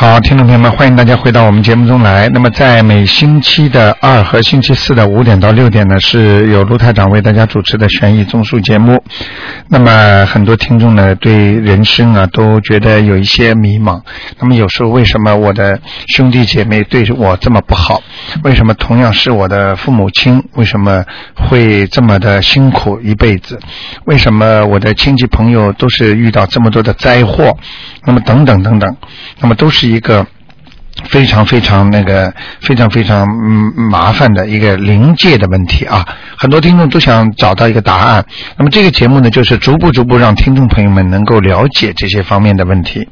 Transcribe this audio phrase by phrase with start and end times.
[0.00, 2.26] 好，听众朋友们，欢迎大家回到我们节目中来。
[2.30, 9.04] 那么，在每星期的二和星期四的五点到六点呢，是由卢台长为大家主持的悬疑综述节目。
[9.68, 14.00] 那么，很多听众呢，对人生啊，都觉得有一些迷茫。
[14.38, 18.02] 那么，有时候为什么我的兄弟姐妹对我这么不好？
[18.42, 23.60] 为什么同样是我的父母亲，为什么会这么的辛苦一辈子？
[24.06, 27.54] 为什么我的亲戚朋友都是遇到这么多的灾祸？
[28.06, 28.96] 那么，等等等等，
[29.40, 30.26] 那么都是一个
[31.08, 36.06] 非常非常那个非常非常嗯麻烦的一个临界的问题啊！
[36.36, 38.24] 很多听众都想找到一个答案。
[38.56, 43.08] 那么这个节目呢，就是逐步逐步让听众朋友们能够了解这些方面的问题。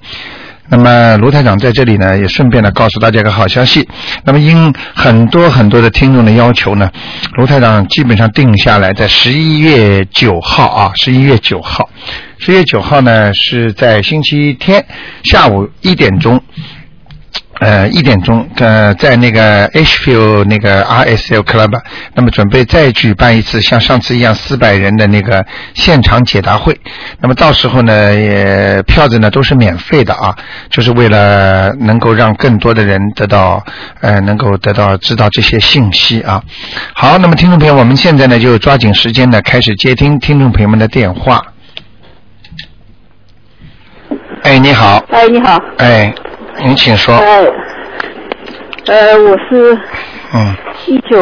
[0.70, 3.88] 那么卢台长在这里呢，也顺便呢告诉大家一个好消息。
[4.24, 6.90] 那么因很多很多的听众的要求呢，
[7.34, 11.88] 卢台长基本上定下来在十一月九号啊，十一月九号。
[12.38, 14.84] 十一月九号呢，是在星期天
[15.24, 16.40] 下午一点钟，
[17.60, 21.80] 呃，一点钟，呃，在那个 H Field 那个 RSL Club，
[22.14, 26.78] 那么准备再举办一次像上次一样四百人的那个现场解答会。
[27.20, 30.36] 那么到时候呢，也票子呢都是免费的啊，
[30.70, 33.64] 就是为了能够让更多的人得到，
[34.00, 36.42] 呃，能够得到知道这些信息啊。
[36.94, 41.42] 好，那么听众朋友，我们现在呢就抓紧时间呢开始接听听众朋友们的电话。
[44.42, 45.04] 哎，你好。
[45.10, 45.60] 哎，你好。
[45.78, 46.14] 哎，
[46.60, 47.14] 您请说。
[47.14, 47.46] 哎，
[48.86, 49.78] 呃，我是
[50.34, 50.56] 嗯
[50.86, 51.18] 一九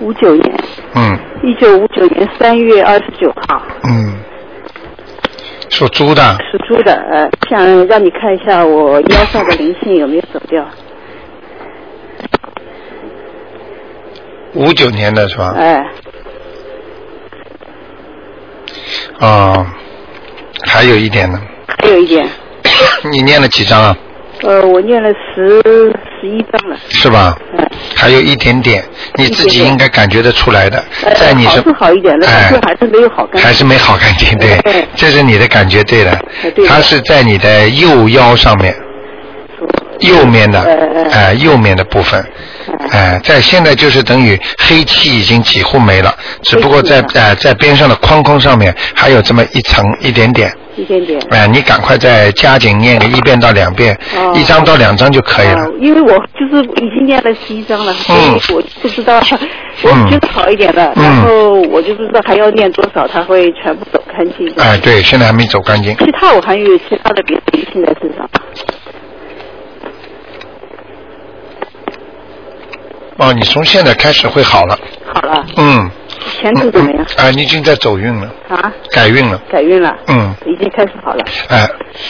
[0.00, 0.54] 五九年，
[0.94, 4.14] 嗯一九五九年三月二十九号，嗯，
[5.70, 6.36] 属猪的。
[6.50, 6.92] 属猪的。
[6.94, 10.66] 呃，想让你看一下我腰上的灵性有没有走掉。
[14.54, 15.54] 五九年的是吧？
[15.56, 15.86] 哎，
[19.20, 19.66] 哦，
[20.66, 21.40] 还有一点呢。
[21.78, 22.28] 还有一点，
[23.10, 23.96] 你念了几张啊？
[24.42, 25.60] 呃，我念了十
[26.20, 26.76] 十一张了。
[26.88, 27.36] 是吧？
[27.56, 27.64] 嗯。
[27.94, 28.84] 还有一点点，
[29.14, 33.42] 你自己应该感觉得出来的，呃，好在你身是好一点但是还是没有好干净。
[33.42, 36.02] 还是没好干净，对对，这是你的感觉对。
[36.04, 36.18] 的
[36.66, 38.74] 它是在你的右腰上面，
[40.00, 42.24] 右面的，哎哎哎哎，右面的部分，
[42.90, 51.20] 哎，在现在就是等于黑气已经几乎没了，只不过在哎在边上的框框上面还有这么一层一点点，一点点。
[51.30, 55.66] 哎，你赶快再加紧念个一遍到两遍，哦一张到两张就可以了啊。
[55.80, 59.20] 因为我就是已经念了十一张了，所嗯以我不知道，
[59.82, 64.52] 我觉得好一点了，嗯然后我就不知道还要念多少，他会全部走干净。
[64.56, 65.96] 哎，对，现在还没走干净。
[65.98, 68.28] 其他我还有其他的别的灵性在身上。
[73.18, 74.78] 哦，你从现在开始会好了，
[75.12, 75.90] 好了，嗯。
[76.40, 77.04] 前途怎么样？
[77.16, 79.40] 啊，你已经在走运了，啊，改运了。
[79.50, 81.24] 改运了，嗯，已经开始好了。
[81.48, 81.64] 哎，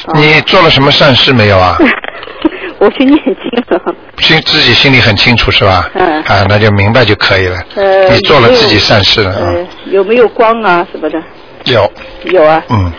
[0.06, 1.76] 哦你做了什么善事没有啊？
[2.78, 3.34] 我去念经
[3.68, 3.94] 了。
[4.18, 5.88] 心自己心里很清楚是吧？
[5.94, 7.56] 嗯啊，那就明白就可以了。
[7.76, 9.38] 呃，你做了自己善事了啊？
[9.46, 11.22] 呃，有没有光啊什么的？
[11.66, 11.90] 有，
[12.24, 12.92] 有啊，嗯，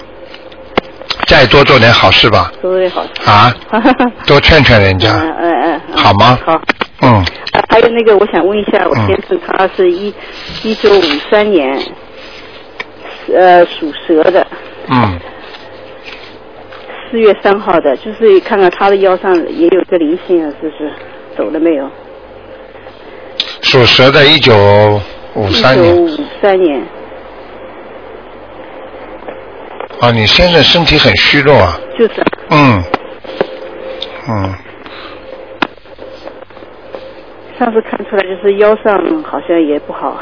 [1.27, 3.29] 再多做点好事吧，多做点好事。
[3.29, 3.53] 啊，
[4.25, 5.97] 多劝劝人家，嗯嗯嗯。
[5.97, 6.61] 好吗好。
[7.01, 7.25] 嗯，啊
[7.73, 9.07] 还有那个，我想问一下，我嗯。
[9.07, 10.13] 先生他是一
[10.61, 11.01] 一九五
[11.31, 11.75] 三年，
[13.33, 14.45] 呃，属蛇的，
[14.91, 15.19] 嗯，
[17.09, 20.93] 四月三号的，就是看看他的腰上也有个灵性啊，就是
[21.35, 21.89] 走了没有？
[23.63, 24.53] 属蛇的，一九
[25.33, 26.79] 五三年，一九五三年，
[29.99, 32.21] 啊，你先生身体很虚弱啊，就是。
[32.21, 32.83] 啊嗯，
[34.29, 34.53] 嗯，
[37.63, 38.93] 上次看出来就是腰上
[39.23, 40.21] 好像也不好，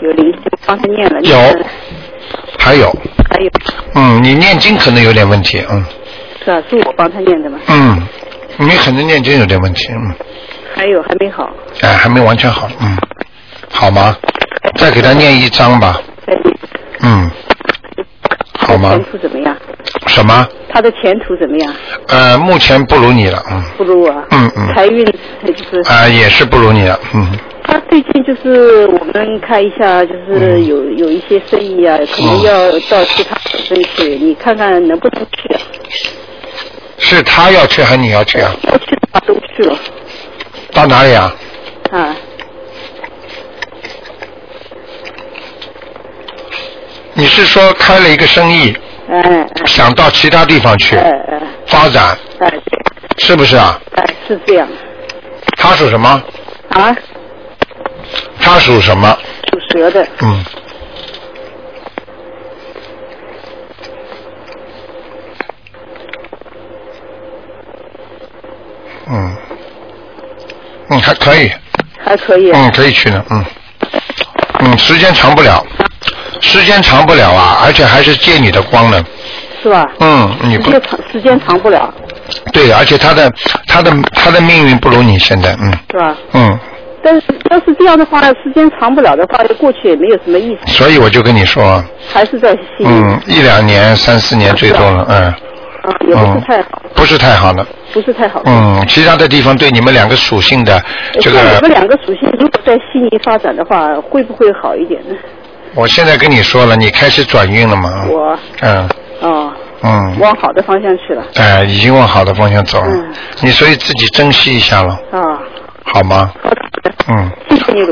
[0.00, 1.20] 有灵性，帮他念了。
[1.22, 1.36] 有
[2.56, 2.88] 还有，
[3.28, 3.50] 还有
[3.96, 5.84] 嗯，你念经可能有点问题，嗯
[6.44, 7.58] 是啊，是我帮他念的嘛？
[7.68, 8.00] 嗯，
[8.58, 10.14] 你可能念经有点问题，嗯，
[10.72, 12.96] 还有还没好，哎，还没完全好，嗯，
[13.72, 14.16] 好吗？
[14.76, 16.00] 再给他念一章吧。
[17.02, 17.28] 嗯，
[18.56, 19.04] 好吗前？
[19.06, 19.56] 途怎么样？
[20.18, 20.48] 什么？
[20.68, 21.72] 他的前途怎么样？
[22.08, 24.10] 呃，目前不如你了，嗯，不如我。
[24.30, 25.80] 嗯嗯财运就是。
[25.88, 27.24] 啊、也是不如你了，嗯，
[27.64, 35.60] 他最近就是我们看一下，就是有、有一些生意啊，可能要到其他省份去，你看看能不能去啊？
[36.98, 38.52] 是他要去还是你要去啊？
[38.64, 39.78] 要去的话都去了
[40.72, 41.32] 到哪里啊？
[41.92, 42.16] 啊。
[47.14, 48.76] 你是说开了一个生意，
[49.10, 50.96] 哎哎想到其他地方去
[51.66, 52.52] 发展，哎
[53.18, 53.80] 是不是啊？
[53.96, 54.68] 哎，是这样
[55.56, 56.22] 他属什么？
[56.70, 56.94] 啊，
[58.40, 59.16] 他属什么？
[59.50, 60.44] 属蛇的，嗯。
[69.10, 69.36] 嗯，
[70.90, 71.50] 嗯，还可以，
[72.04, 72.50] 还可以。
[72.52, 73.44] 嗯，可以去呢，嗯，
[74.60, 75.64] 嗯，时间长不了，
[76.40, 79.04] 时间长不了啊，而且还是借你的光呢。
[79.62, 79.84] 是吧？
[79.98, 81.92] 嗯，你不时间长时间长不了，
[82.52, 83.28] 对，而且他的
[83.66, 86.16] 他的他的命运不如你现在，嗯是吧？
[86.32, 86.58] 嗯，
[87.02, 92.86] 但是要是这样的话，时间长不了的话，过去也没有什么意思，所以我就跟你说，还是在悉尼。
[92.86, 95.34] 嗯，一两年、三四年最多了，嗯，啊，
[96.06, 98.40] 也不是太好，不是太好的，不是太好。
[98.44, 100.80] 嗯，其他的地方对你们两个属性的
[101.20, 101.40] 这个。
[101.40, 105.16] 你们，两个属性，如果在悉尼发展的话，会不会好一点呢？
[105.78, 108.04] 我现在跟你说了，你开始转运了吗？
[108.10, 108.36] 我。
[108.62, 108.88] 嗯。
[109.20, 109.52] 哦，
[109.84, 111.24] 嗯，往好的方向去了。
[111.36, 113.14] 哎，已经往好的方向走了，嗯。
[113.42, 115.38] 你所以自己珍惜一下了，啊，
[115.84, 116.32] 好吗？
[116.42, 117.30] 好的，嗯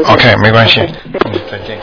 [0.04, 0.80] ，OK，没关系。
[0.80, 1.78] 嗯，再见。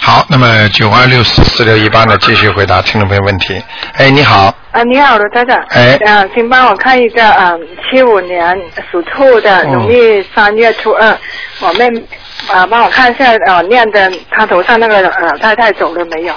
[0.00, 3.62] 好，那么九二六四四六一八呢，继续回答听众朋友问题。
[3.98, 5.62] 哎，你好，啊，你好，罗台长。
[5.68, 5.98] 哎。
[6.06, 7.52] 啊，请帮我看一个啊，
[7.90, 8.58] 七五年
[8.90, 9.72] 属兔的，嗯。
[9.72, 11.14] 农历三月初二，
[11.60, 11.90] 我妹
[12.52, 16.34] 啊，帮我看一下啊，念的他头上那个老太太走了没有？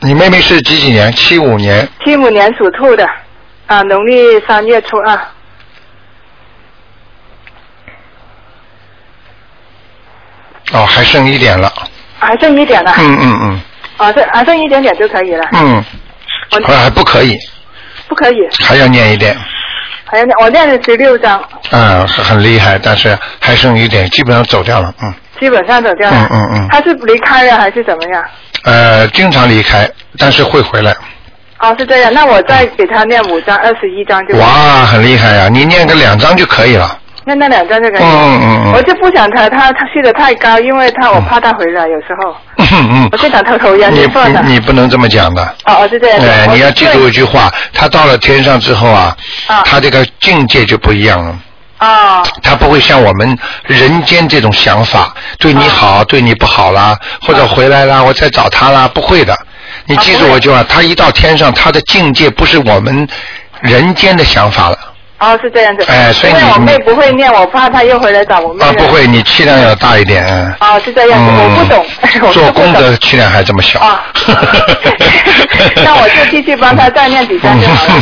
[0.00, 1.10] 你妹妹是几几年？
[1.12, 3.08] 七五年，七五年属兔的，
[3.66, 5.18] 啊，农历三月初二。
[10.72, 11.72] 哦，还剩一点了。
[12.18, 13.60] 还剩一点了，嗯嗯嗯
[13.98, 15.84] 啊，这还剩一点点就可以了，嗯，
[16.52, 17.36] 我还还不可以，
[18.08, 19.36] 不可以，还要念一点。
[20.04, 24.94] 还要念我念了十六张，嗯，很厉害，但是还剩一点，基本上走掉了。
[25.02, 26.28] 嗯，基本上走掉了。
[26.30, 28.24] 嗯嗯嗯他是离开了还是怎么样？
[28.64, 30.94] 呃，经常离开，但是会回来。
[31.60, 34.36] 哦，是这样，那我再给他念五张，二十一张就。
[34.36, 36.98] 哇，很厉害呀、你念个两张就可以了。
[37.24, 38.06] 那那两张就感觉。
[38.06, 44.42] 嗯嗯嗯我就不想他他他睡得太高，因为他我怕他回来，有时候嗯嗯我就想偷偷烟你就算了。
[44.44, 45.42] 你你不能这么讲的。
[45.64, 46.32] 哦哦是这样的。
[46.32, 49.16] 哎，你要记住一句话，他到了天上之后啊，
[49.46, 51.38] 啊他这个境界就不一样了。
[51.80, 53.36] 哦他不会像我们
[53.66, 59.36] 人间这种想法，对你好，对你不好啦，或者回来啦，我再找他啦，不会的。
[59.86, 63.06] 你记住我句话，他一到天上，他的境界不是我们
[63.60, 64.78] 人间的想法了。
[65.24, 65.84] 哦是这样子。
[65.88, 68.64] 哎所以你因为我妹不会念，我怕她又回来找我妹。
[68.64, 69.06] 啊，不会，。
[69.06, 70.24] 你气量要大一点。
[70.26, 71.64] 嗯哦是这样子，我不
[72.20, 73.78] 懂， 做功德气量还这么小。
[73.80, 74.02] 啊
[75.84, 77.94] 那我就继续帮她再念几张就好了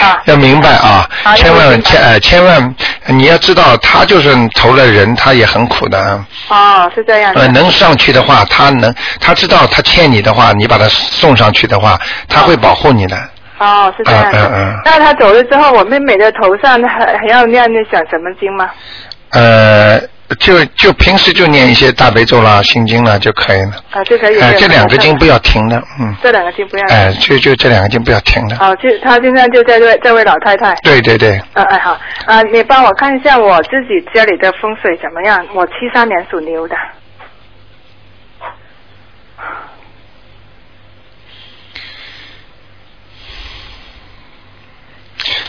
[0.00, 2.74] 啊 要明白啊，千万千哎千万，
[3.06, 6.24] 你要知道，他就是投了人，他也很苦的啊。
[6.48, 11.98] 哦是这样呃，能上去的话，他能，他知道他欠你的话，你把他送上去的话，
[12.28, 13.16] 他会保护你的。
[13.58, 14.80] 哦是这样的嗯嗯嗯。
[14.84, 18.70] 那他走了之后，我妹妹的头上还还要念那想什么经吗？
[19.32, 20.00] 呃，
[20.38, 23.72] 就就平时就念一些大悲咒啦、心经啦就可以了。
[23.90, 24.40] 啊就可以。
[24.40, 26.14] 哎、对这两个经不要停的，嗯。
[26.22, 26.86] 这两个经不要。
[26.88, 28.56] 哎、就就这两个经不要停的。
[28.58, 30.74] 哦，就他现在就在这位这位老太太。
[30.82, 35.44] 对对对，呃，哎好，啊，你帮我看一下我自己家里的风水怎么样？
[35.54, 36.76] 我七三年属牛的。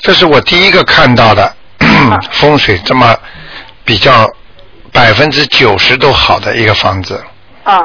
[0.08, 1.54] 这是我第一个看到的
[2.32, 3.14] 风水这么
[3.84, 4.26] 比较
[4.94, 7.22] 百分之九十都好的一个房子。
[7.66, 7.78] 啊，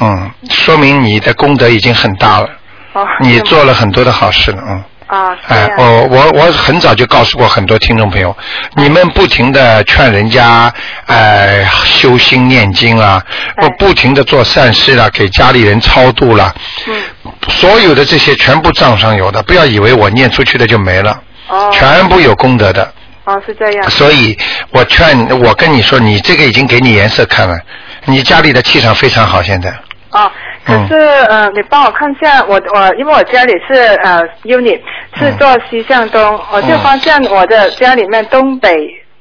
[0.00, 2.48] 嗯，说明你的功德已经很大了，
[2.94, 3.06] 哦。
[3.20, 4.84] 你做了很多的好事了，嗯。
[5.06, 8.36] 啊，哎，我我我很早就告诉过很多听众朋友，
[8.74, 10.70] 你们不停的劝人家
[11.06, 13.22] 呃修心念经啊，
[13.62, 16.52] 我不不停的做善事啦，给家里人超度了，
[16.88, 21.18] 嗯，所有的这些全部账上有的，不要以为我念出去的就没了，
[21.48, 22.92] 哦，全部有功德的。
[23.24, 24.36] 哦是这样，所以
[24.70, 27.58] 我劝我跟你说，你这个已经给你颜色看了，
[28.06, 29.70] 你家里的气场非常好，现在。
[30.10, 30.30] 哦。
[30.64, 34.78] 可嗯是呃，你帮我看一下，我我因为我家里是呃 unit
[35.16, 38.70] 是嗯做西向东，我就发现我的家里面东北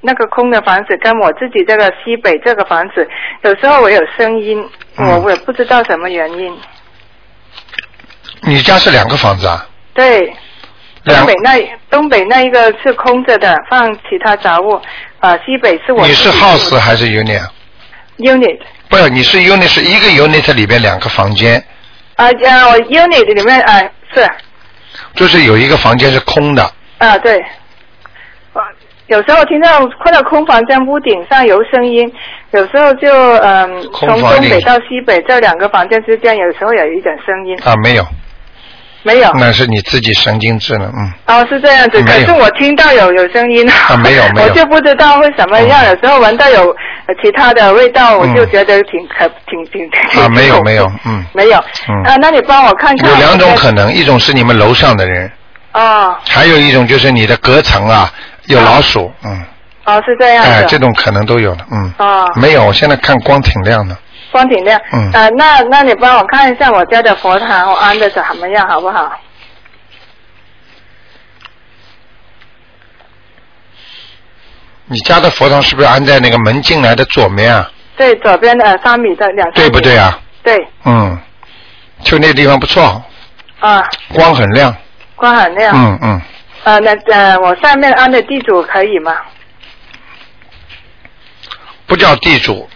[0.01, 3.07] 那个空的房子跟我自己这个西北这个房子，
[3.43, 4.61] 有时候我有声音，
[4.97, 6.53] 嗯我我也不知道什么原因。
[8.41, 9.65] 你家是两个房子啊？
[9.93, 10.37] 对，两
[11.15, 14.79] 东北那东北那一个是空着的，放其他杂物，
[15.19, 18.59] 啊，西北是我你是 house 还是 unit？unit。
[18.89, 21.63] 不是，你是 unit 是一个 unit 里边两个房间，
[22.15, 23.81] 啊呃，我 unit 里面啊、
[24.13, 24.27] 是。
[25.13, 26.63] 就是有一个房间是空的。
[26.97, 27.43] 啊对，
[28.53, 28.61] 我
[29.07, 32.11] 有时候听到看到空房间屋顶上有声音，
[32.51, 38.03] 有时候就嗯、从东北到西北这两个房间之间，有时候有一点声音，啊，没有，
[39.07, 39.31] 没有。
[39.39, 41.13] 那是你自己神经质了，嗯。
[41.27, 46.69] 哦，是这样子，可是我听到有有声音啊没有没有 我就不知道会什么样，嗯有时候闻到有
[47.05, 51.25] 呃其他的味道，我就嗯觉得挺可挺挺挺啊，没有没有，嗯。
[51.33, 51.57] 没有，
[51.89, 55.31] 嗯啊，那你帮我看看有两种可能，一种是你们楼上的人，
[55.73, 58.11] 哦还有一种就是你的隔层啊
[58.47, 59.41] 有老鼠，嗯，
[59.85, 60.51] 哦，是这样的。
[60.51, 61.93] 哎，这种可能都有的，嗯。
[61.97, 63.95] 哦，没有，我现在看光挺亮的。
[64.31, 64.79] 光挺亮。
[64.93, 69.19] 嗯呃，那那你帮我看一下我家的佛堂，我安的怎么样，好不好？
[74.85, 77.69] 你家的佛堂是不是安在那个门进来的左面啊？
[77.97, 79.51] 对，左边的三米的两。
[79.51, 79.97] 对不对？
[79.97, 80.17] 啊？
[80.43, 81.19] 对，嗯，
[82.03, 83.03] 就那地方不错，
[83.59, 84.73] 啊，光很亮。
[85.15, 85.73] 光很亮。
[85.75, 86.21] 嗯嗯，
[86.63, 89.13] 呃，那呃，我上面安的地主可以吗？
[91.85, 92.69] 不叫地主，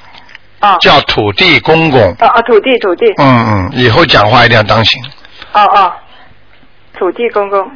[0.61, 0.77] 哦。
[0.79, 1.99] 叫土地公公。
[1.99, 3.05] 哦哦，土地土地。
[3.17, 5.03] 嗯嗯，以后讲话一定要当心。
[5.53, 5.91] 哦哦，
[6.97, 7.71] 土地公公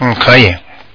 [0.00, 0.54] 嗯，可以。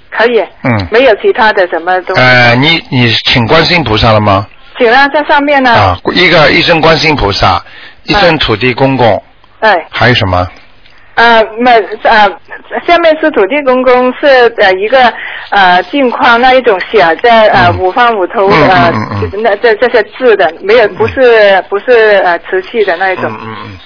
[0.09, 0.39] 可以。
[0.63, 0.87] 嗯。
[0.91, 2.21] 没有其他的什么东西。
[2.21, 4.47] 呃，你你请观世音菩萨了吗？
[4.77, 5.71] 请了在上面呢。
[5.71, 7.63] 啊，一个一尊观世音菩萨，
[8.03, 9.23] 一尊土地公公，
[9.59, 9.75] 哎。
[9.91, 10.47] 还有什么？
[11.21, 12.27] 呃，没呃，
[12.87, 14.25] 下面是土地公公是
[14.57, 15.13] 呃一个
[15.51, 18.93] 呃镜框那一种写在呃嗯五方五头嗯呃
[19.43, 21.91] 那这这些字的，没有不是不是
[22.23, 23.77] 呃瓷器的那一种，嗯嗯嗯。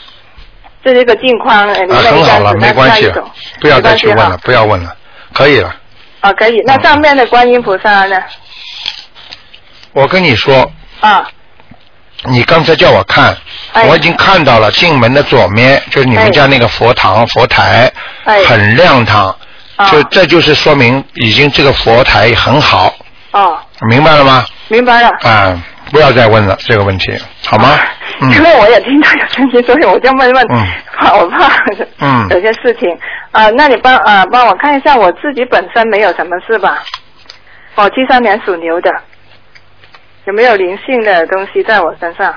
[0.81, 3.11] 这是一个镜框，呃里啊，面很好了，没关系
[3.59, 4.95] 不要再去问了不要问了，
[5.33, 5.75] 可以了。
[6.21, 6.61] 啊，可以。
[6.65, 8.17] 那上面的观音菩萨呢？
[9.91, 11.27] 我跟你说，啊，
[12.23, 13.35] 你刚才叫我看，
[13.73, 17.91] 哎我已经看到了，进门的左面就是你们家那个佛堂、佛台，
[18.23, 19.35] 哎很亮堂，
[19.75, 19.89] 啊。
[19.89, 22.93] 就这就是说明已经这个佛台很好，
[23.31, 23.57] 哦，
[23.89, 24.45] 明白了吗？
[24.69, 25.09] 明白了。
[25.21, 27.13] 啊，不要再问了这个问题，
[27.45, 27.77] 好吗？
[28.21, 28.31] 嗯。
[28.31, 30.67] 因为我也听到有声音，所以我就问问，嗯。
[30.97, 31.51] 怕我怕
[31.99, 32.27] 嗯。
[32.29, 32.89] 有些事情。
[33.31, 36.81] 啊、那你帮啊、帮我看一下，我自己本身没有什么事吧？
[37.75, 38.89] 我七三年属牛的，
[40.25, 42.35] 有没有灵性的东西在我身上？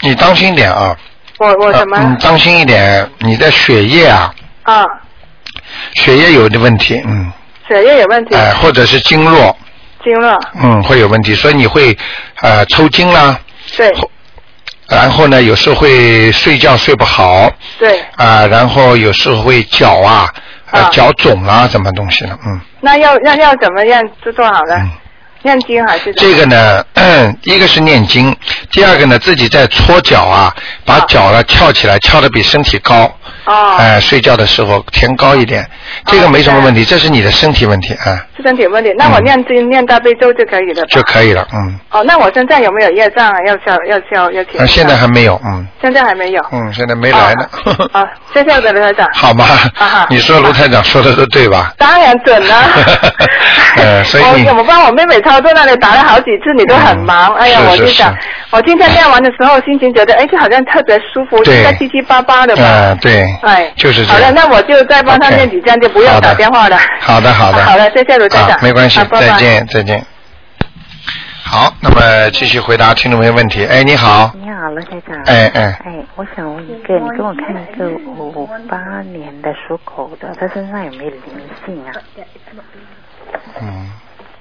[0.00, 0.96] 你当心点啊，
[1.38, 1.96] 我我什么？
[1.96, 4.84] 呃嗯，当心一点，你的血液啊，啊，
[5.94, 7.32] 血液有的问题，嗯，
[7.68, 9.56] 血液有问题，哎、或者是经络，
[10.02, 11.96] 经络，嗯，会有问题，所以你会
[12.40, 13.38] 呃抽筋啦，
[13.76, 13.92] 对。
[14.88, 20.28] 然后呢，有时候会睡觉睡不好，对，啊、然后有时候会脚啊，
[20.72, 24.76] 呃啊脚肿啦，什么东西了，嗯，那要要要怎么样就做好呢？
[24.76, 24.90] 嗯
[25.42, 26.84] 念经还是这个呢，
[27.44, 28.34] 一个是念经，
[28.70, 33.12] 第二个呢，自己在搓脚啊，把啊脚呢翘起来，翘得比身体高，
[33.44, 35.68] 哦，哎、睡觉的时候填高一点，
[36.06, 38.92] 这个没什么问题，这是你的身体问题啊、是身体问题。
[38.96, 40.84] 那我嗯念经、念大悲咒就可以了？
[40.86, 43.36] 就可以了，嗯，哦，那我现在有没有业障啊？
[43.46, 44.54] 要消要消要请？
[44.58, 46.40] 那现在还没有，嗯现在还没有。
[46.52, 47.48] 嗯，现在没来呢，
[47.92, 49.08] 啊，谢谢我的卢台长。
[49.14, 49.44] 好吗？
[50.08, 51.72] 你说卢台长说的都对吧？
[51.76, 52.54] 当然准了。
[53.76, 57.32] 呃所以你我我帮我妹妹操作那里打了好几次，你都很忙。
[57.32, 58.14] 嗯哎呀，是我就想，
[58.50, 62.62] 我今天练完的时候，心情觉得哎，就好像特别舒服，对应该七七八八的吧。
[62.62, 66.76] 嗯，对，哎，就是这好了，那我就再帮他念几张，就不用打电话了。
[67.00, 67.64] 好的，好的。
[67.64, 68.50] 好的，谢谢卢台长。
[68.50, 70.04] 好没关系好，拜拜再见，再见。
[71.44, 73.64] 好，那么继续回答听众朋友问题。
[73.64, 75.18] 哎，你好，你好，罗台长。
[75.24, 81.20] 哎哎，哎，我想问一个，你给我看一个五八年的属狗的，他身上有没有灵
[81.64, 81.92] 性啊？
[83.62, 83.90] 嗯，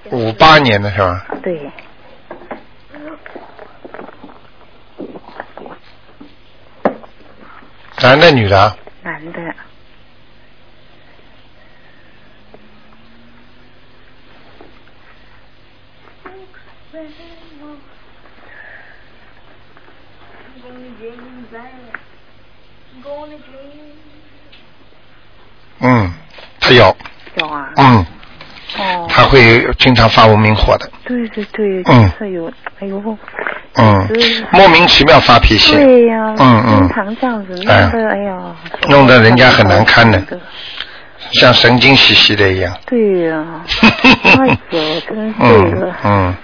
[0.10, 1.25] 五八年的是吧？
[1.43, 1.70] 对，
[8.01, 8.75] 男的女的啊？
[9.03, 9.55] 男的，
[25.84, 26.13] 嗯，
[26.60, 26.96] 他有，
[27.36, 27.72] 有啊。
[27.77, 28.05] 嗯，
[29.32, 32.12] 会经常发无名火的，对对对，嗯。
[32.20, 33.18] 就是有，哎呦，
[33.78, 34.08] 嗯。
[34.20, 36.80] 是，莫名其妙发脾气，对呀、嗯嗯。
[36.80, 38.18] 经常这样子弄得，哎。
[38.24, 38.56] 呀，
[38.90, 40.20] 弄得人家很难堪的。
[40.22, 40.38] 的。
[41.32, 42.76] 像神经兮兮的一样。
[42.86, 43.46] 对呀、
[44.38, 46.36] 哎呦，真是嗯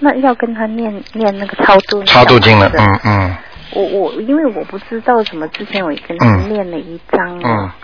[0.00, 3.36] 那要跟他念念那个超度超度经了，嗯嗯。
[3.72, 6.52] 我我因为我不知道什么，之前我也跟他嗯。
[6.52, 7.44] 念了一张嗯。
[7.44, 7.74] 啊，，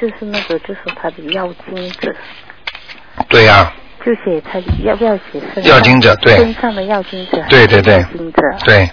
[0.00, 2.12] 就是那个就是他的要经者，
[3.28, 3.72] 对呀、
[4.04, 6.36] 就写他要不要写身要经者对。
[6.36, 7.94] 身上的要经者，对对对。
[7.94, 8.90] 要经者，对，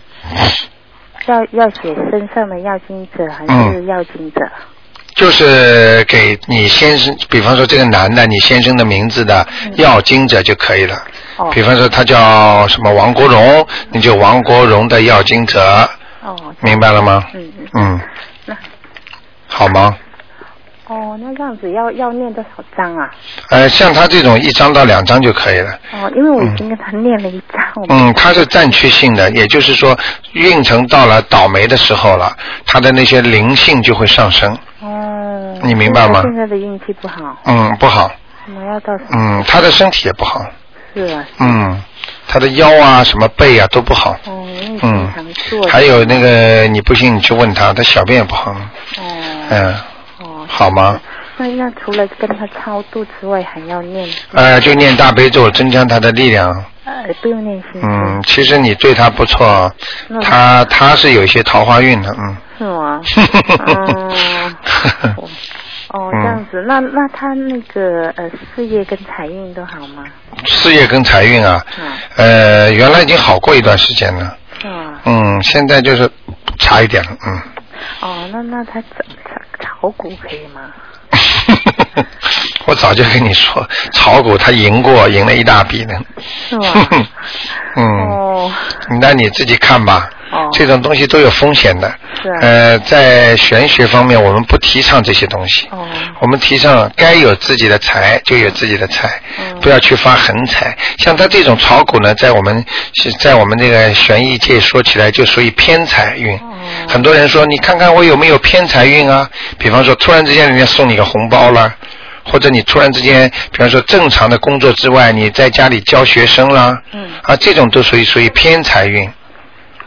[1.27, 3.85] 要要写身上的要经者还是嗯。
[3.87, 4.41] 要经者？
[5.15, 10.95] 就是给你先生，比方说这个男的，你先生的名字的要经者就可以了。
[11.39, 11.51] 嗯哦。
[11.51, 15.89] 比方说他叫什么王国荣，你就王国荣的要经者，
[16.21, 17.23] 哦，明白了吗？
[17.33, 18.01] 嗯嗯，嗯。
[18.45, 18.57] 那，
[19.47, 19.97] 好吗？
[20.89, 23.09] 哦，那这样子要要念多少张啊？
[23.49, 25.71] 呃，像他这种一张到两张就可以了。
[25.91, 27.61] 哦，因为我已经跟他念了一张。
[27.89, 29.97] 嗯，他是战区性的，也就是说
[30.31, 32.31] 运程到了倒霉的时候了，
[32.65, 34.57] 他的那些灵性就会上升。
[34.79, 35.59] 哦。
[35.63, 37.37] 你明白吗现在的运气不好。
[37.45, 38.09] 嗯，不好。
[38.55, 38.93] 我要到。
[39.11, 40.45] 嗯，他的身体也不好。
[40.93, 41.25] 是啊。
[41.39, 41.83] 嗯，
[42.29, 44.11] 他的腰啊、什么背啊都不好。
[44.25, 44.47] 哦，
[44.81, 45.11] 嗯。
[45.67, 48.51] 还有那个，你不信你去问他，他小便也不好。
[48.51, 48.55] 哦。
[49.49, 49.75] 嗯，哦。
[50.47, 50.99] 好吗？
[51.37, 54.07] 那那除了跟他超度之外，还要念？
[54.33, 56.49] 呃，就念大悲咒，增强他的力量。
[56.83, 57.81] 呃，不用念心。
[57.83, 59.71] 嗯，其实你对他不错，
[60.21, 62.37] 他他是有一些桃花运的，嗯。
[62.57, 63.01] 是吗？
[65.17, 65.29] 哦。
[65.89, 70.03] 哦，这样子，那那他那个呃事业跟财运都好吗？
[70.45, 74.35] 事业跟财运啊，嗯呃，原来已经好过一段时间了？
[75.05, 76.09] 嗯，现在就是
[76.57, 77.41] 差一点了，嗯。
[78.01, 78.81] 哦，那那他
[79.79, 80.73] 炒股可以吗？
[82.65, 85.93] 我早就跟你说，炒股他赢过，赢了一大笔呢。
[86.49, 86.65] 是吗？
[87.77, 88.51] 嗯，哦
[89.01, 90.09] 那你自己看吧。
[90.31, 91.93] 哦这种东西都有风险的。
[92.41, 95.67] 呃，在玄学方面，我们不提倡这些东西。
[95.71, 95.87] 哦
[96.19, 100.75] 我们提倡该有自己的财就有自己的财，嗯不要去发横财。
[100.97, 102.65] 像他这种炒股呢，在我们
[102.95, 106.35] 是在我们这个玄易界说起来就属于偏财运。
[106.37, 106.41] 哦
[106.87, 109.29] 很多人说，你看看我有没有偏财运啊？
[109.57, 111.73] 比方说，突然之间人家送你个红包了。
[112.29, 119.09] 或者你突然之间，比方说正常的工作之外，你在家里教学生啦，嗯啊，这种都属于属于偏财运，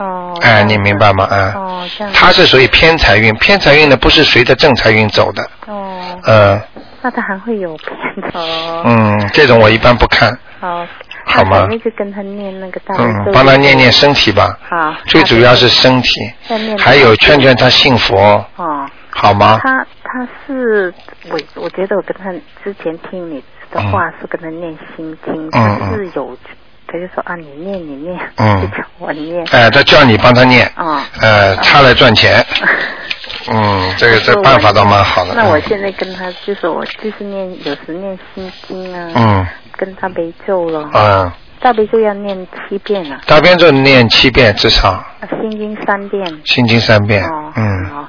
[0.00, 0.36] 哦。
[0.42, 1.24] 哎，你明白吗？
[1.24, 2.18] 啊，哦，这样子。
[2.18, 6.60] 它是属于偏财运，偏财运呢不是随着正财运走的，哦，嗯
[7.02, 8.82] 那他还会有偏的哦。
[8.84, 10.86] 嗯，这种我一般不看，好。
[11.26, 14.94] 好吗那就跟他念那个大悲嗯，帮他念念身体吧，好。
[15.06, 16.10] 最主要是身体，
[16.78, 18.88] 还有劝劝他信佛，哦。
[19.10, 19.60] 好吗？
[19.62, 20.92] 他他是
[21.30, 22.32] 我我觉得我跟他
[22.64, 26.36] 之前听你的话是跟他念心经，他是有
[26.92, 29.46] 他就说啊你念你念，嗯就叫我念。
[29.52, 31.06] 哎，他叫你帮他念，啊。
[31.20, 32.44] 呃，他来赚钱，
[33.50, 35.34] 嗯，这个这办法倒蛮好的。
[35.34, 45.04] 那我嗯现在跟他就是我就是念有时念心经啊，嗯跟大悲咒了，嗯，大悲咒要念七遍啊，大悲咒念七遍至少，啊
[45.40, 46.40] 心经三遍。
[46.44, 48.08] 心经三遍哦，，嗯，好。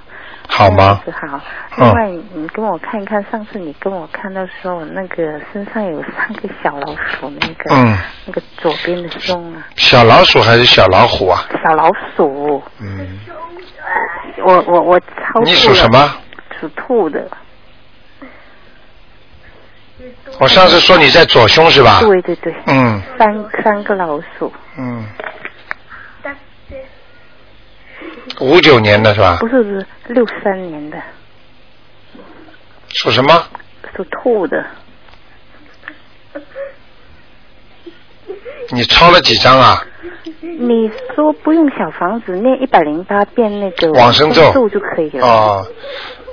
[0.52, 1.02] 好吗？
[1.12, 1.28] 好。
[1.28, 1.42] 嗯
[1.78, 11.46] 另外，你跟我看一看，上次你跟我看到说那个身上有三个小老鼠，那个、嗯那个左边的胸啊，小老鼠还是小老虎啊？
[11.64, 13.20] 小老鼠，嗯，
[14.46, 15.90] 我我我超你属什？
[15.90, 16.14] 么？
[16.60, 17.26] 属兔的。
[20.40, 22.02] 我上次说你在左胸是吧？
[22.02, 22.54] 对对对。
[22.68, 25.06] 嗯三三个老鼠，嗯。
[28.40, 29.48] 五九年的是吧不？
[29.48, 30.98] 是是六三年的，
[32.90, 33.44] 属什么？
[33.96, 34.66] 属兔的。
[38.70, 39.84] 你抄了几张啊？
[40.42, 45.28] 你说不用小房子，念一百零八遍那个往生咒咒就可以了。
[45.28, 45.68] 哦，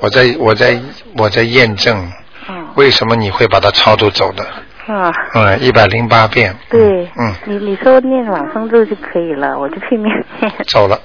[0.00, 0.80] 我在我在
[1.16, 2.10] 我在验证
[2.48, 4.44] 嗯为什么你会把它超度走的。
[4.86, 6.54] 啊，嗯，一百零八遍。
[6.70, 10.52] 对，嗯，你你说念往生咒就可以了，我就拼命念。
[10.66, 11.00] 走了。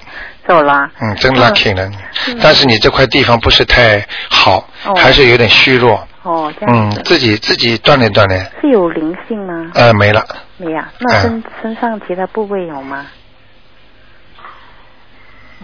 [0.48, 0.90] 走了。
[1.00, 1.86] 嗯，真 lucky 了。
[2.28, 6.08] 嗯但是你这块地方不是太好，哦还是有点虚弱。
[6.24, 8.50] 哦，这样嗯子。，自己自己锻炼锻炼。
[8.62, 9.72] 是有灵性吗？
[9.74, 10.26] 呃，没了。
[10.58, 10.90] 没呀。
[11.00, 13.06] 那身、身上其他部位有吗？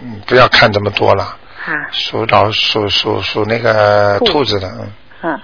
[0.02, 1.24] 嗯，不要看这么多了。
[1.64, 4.90] 啊，属老属属属那个兔兔子的，嗯，
[5.32, 5.40] 嗯。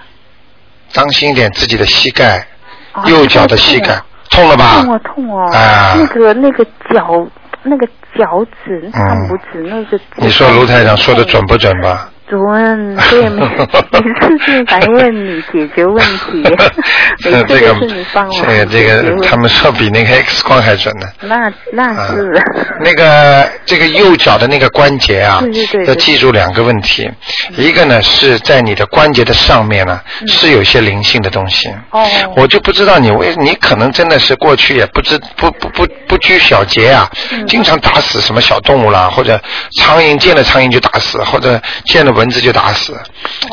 [0.93, 2.45] 当心一点自己的膝盖，
[2.93, 4.81] 哦右脚的膝盖痛了吧？
[4.83, 7.27] 痛啊痛哦，啊那个那个脚
[7.63, 9.99] 那个脚趾、大拇指那个。
[10.17, 12.09] 你说卢台长说的准不准吧？
[12.29, 16.43] 准，所以每每次是来问你解决问题，
[17.25, 21.07] 每次这个都是你帮我这个这个，他们说比那个 X 光还准呢。
[21.21, 22.33] 那那是。
[22.81, 25.87] 那个这个右脚的那个关节啊， 对对对对。
[25.87, 27.09] 要记住两个问题，
[27.57, 31.69] 一个呢是在你的关节的上面呢、是有些灵性的东西。
[31.69, 32.07] 嗯哦。
[32.35, 37.47] 我就不知道你为你可能真的是过去也不知不不不不拘小节啊，嗯。
[37.47, 39.39] 经常打死什么小动物啦，或者
[39.79, 42.99] 苍蝇见了苍蝇就打死，或者见了蚊子就打死，哦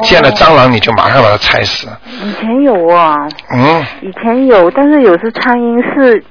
[0.02, 1.86] 见了蟑螂你就马上把它踩死。
[2.22, 3.16] 以前有啊，
[3.54, 6.24] 嗯，以前有，但是有时苍蝇是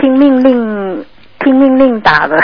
[0.00, 1.04] 听命令
[1.40, 2.36] 听命令打的。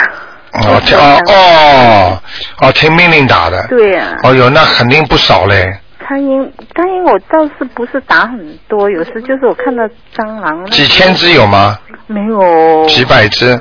[0.53, 2.21] 哦听哦 哦
[2.61, 3.65] 哦，听命令打的。
[3.67, 4.15] 对啊。
[4.23, 5.65] 哦哟，那肯定不少嘞。
[6.07, 9.83] 苍蝇，苍蝇我倒是不是打很多，有时就是我看到
[10.15, 10.65] 蟑螂。
[10.67, 11.79] 几千只有吗？
[12.07, 12.85] 没有。
[12.87, 13.59] 几百只？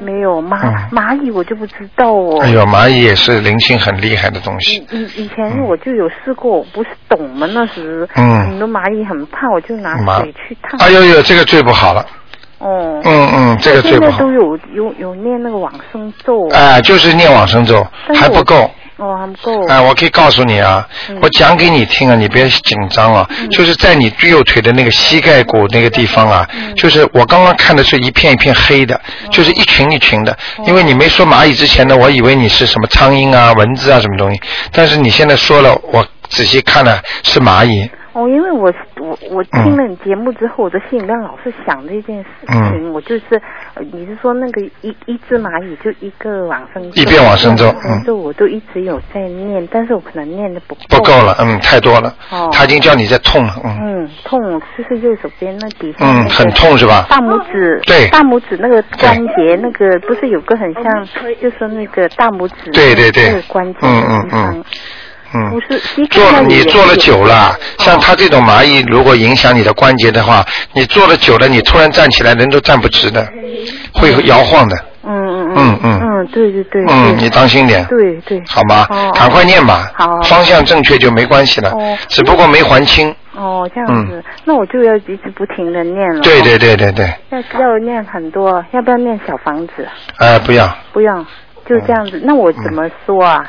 [0.00, 2.38] 没有蚂嗯蚂蚁我就不知道哦。
[2.40, 5.02] 哎呦，蚂蚁也是灵性很厉害的东西以。
[5.02, 10.78] 以以前我就有试过，我不是懂嘛，那时嗯很多蚂蚁很怕，我就拿水去烫。
[10.80, 12.04] 哎呦呦，这个最不好了。
[12.58, 14.32] 哦，嗯嗯，这个最不好现在都。
[14.32, 18.68] 有有有念那个往生咒，哎、就是念往生咒还不够。
[18.98, 19.66] 哦还不够。
[19.68, 23.28] 哎、我可以告诉你啊，嗯我讲给你听啊，你别紧张啊。
[23.50, 30.32] 就是在你右腿的那个膝盖骨那个地方啊，嗯就是我刚刚看的是一片一片黑的，就是一群一群的。
[30.32, 34.40] 哦因为你没说蚂蚁之前呢，我以为你是什么苍蝇啊、蚊子啊什么东西，
[34.72, 37.88] 但是你现在说了，我仔细看了是蚂蚁。
[38.18, 43.40] 哦，因为我我我听了你节目之后，我的心里面老是想这件事情，嗯我就是，
[43.74, 52.12] 呃你是说那个一一只蚂蚁就一个往生咒，一遍往生咒往生咒我都一直有在念，但是我可能念的不够，不够了，嗯，太多了。
[52.30, 52.50] 哦。
[52.52, 53.78] 他已经叫你在痛了，嗯。
[53.82, 60.84] 嗯，痛，就是右手边那底下、嗯那个很痛是吧大拇指，对大拇指那个关节，那个不是有个很像，
[61.40, 64.64] 就是那个大拇指，对对对那个关节嗯的地方，嗯
[65.34, 65.60] 嗯
[66.10, 73.26] 做你做了久了，像他这种蚂蚁，如果影响你的关节的话，你坐了久了，你突然站起来，人都站不直的，
[73.92, 74.76] 会摇晃的。
[75.10, 79.10] 嗯嗯嗯嗯嗯，对对对，嗯，你当心点，对对，好吗哦？
[79.14, 83.14] 赶快念吧好，方向正确就没关系了哦，只不过没还清。
[83.34, 86.20] 哦，这样子，那我就要一直不停的念了。
[86.20, 89.88] 嗯对哦对对对对，要要念很多，要不要念小房子？
[90.18, 91.24] 呃，不要，不要，
[91.66, 92.20] 就这样子。
[92.24, 93.46] 那我怎么说啊？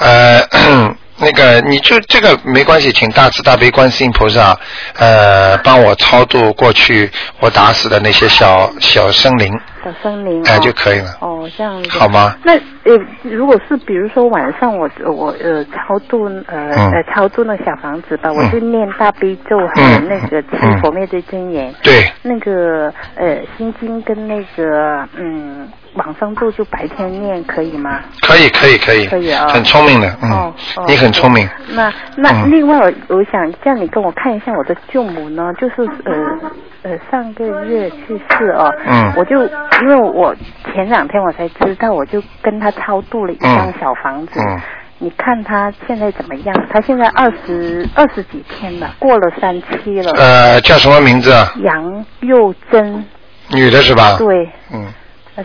[0.00, 0.40] 呃，
[1.18, 4.56] 那个你就这个没关系，请大慈大悲观世音菩萨，
[4.98, 9.52] 呃，帮我超度过去我打死的那些小小生灵，
[9.84, 11.16] 小生灵哎哦就可以了。
[11.20, 11.98] 哦，这样子。
[11.98, 12.36] 好吗？
[12.44, 21.74] 那呃，如果是比如说晚上我我呃超度呃、嗯呃超度那小房子吧，嗯我就念大悲咒，还有嗯那个七嗯佛灭罪真言。
[21.82, 28.00] 对，那个呃心经跟那个嗯往生咒就白天念可以吗？
[28.22, 31.48] 可以可以可以，可以啊很聪明的，嗯，哦哦你很聪明。
[31.70, 36.50] 那那嗯另外我我想叫你跟我看一下我的舅母呢，就是呃
[36.82, 39.42] 呃上个月去世哦，嗯我就
[39.82, 40.34] 因为我
[40.72, 44.40] 前两天我才知道，我就跟他超度了一张小房子。
[44.40, 44.60] 嗯
[44.98, 46.56] 你看他现在怎么样？
[46.72, 50.10] 他现在二十二十几天了，过了三期了。
[50.12, 51.52] 呃，叫什么名字啊？
[51.62, 53.04] 杨佑珍，
[53.50, 54.16] 女的是吧？。
[54.16, 54.94] 对，嗯，呃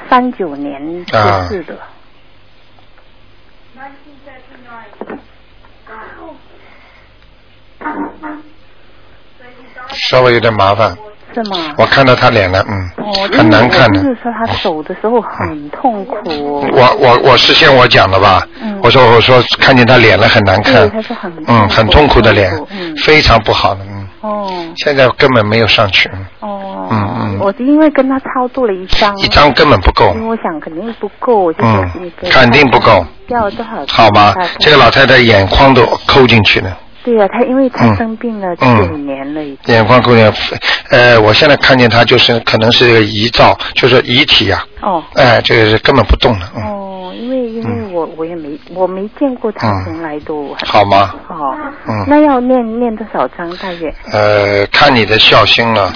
[0.10, 1.78] 三九年去啊世的。
[9.94, 10.96] 稍微有点麻烦，
[11.34, 11.74] 是吗？
[11.78, 14.02] 我看到他脸了，嗯，哦，很难看的。
[14.02, 16.16] 就是说他走的时候很痛苦。
[16.72, 20.90] 我我我事先我讲了吧，嗯我说我说看见他脸了很难看，
[21.48, 23.91] 嗯，很痛苦的脸嗯，非常不好的，嗯，
[24.22, 33.86] 哦现在根本没有上去，嗯哦，嗯嗯我是因为跟他超度了一张，一张根本不够因，为我想肯定不够，我就说嗯肯定不够，要多少？
[33.88, 34.34] 好吧？
[34.60, 36.78] 这个老太太眼眶都抠进去了。
[37.04, 39.74] 对啊，他因为他嗯生病了嗯九年了已经。
[39.74, 40.32] 眼眶够点，
[40.92, 51.14] 呃，我现在看见他就是可能是一个遗照，就是遗体呀、哦哎、这个是根本不动的，嗯，哦，因为因为我我也没我没见过他嗯从来都很好吗？
[51.28, 51.36] 好，
[51.88, 53.94] 嗯那要念念多少章大约？
[54.12, 55.92] 呃，看你的孝心了，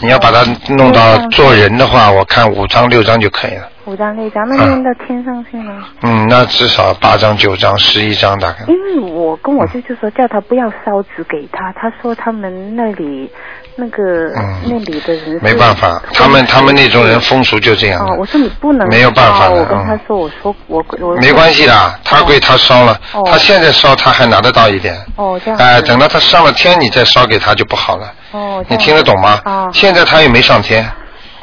[0.00, 3.68] 你要把它弄到做人的话，我看五章六章就可以了。
[3.86, 5.82] 五章六章，那啊念到天上去呢？
[6.02, 8.58] 嗯，那至少八张、九张、十一张大概。
[8.68, 13.28] 因为我跟我舅舅说叫他不要烧纸给他，他说他们那里
[13.76, 14.02] 那个、
[14.36, 18.06] 嗯那里的人是没办法，他们他们那种人风俗就这样。
[18.06, 24.94] 哦，我说你不能没有办法的烧我跟嗯他说，我说我我没关系的，他归他烧了，哦他现在烧他还拿得到一点。
[25.16, 28.12] 哦这样子哎、等到他上了天，你再烧给他就不好了。
[28.32, 29.40] 哦，你听得懂吗？
[29.44, 30.88] 哦，现在他又没上天，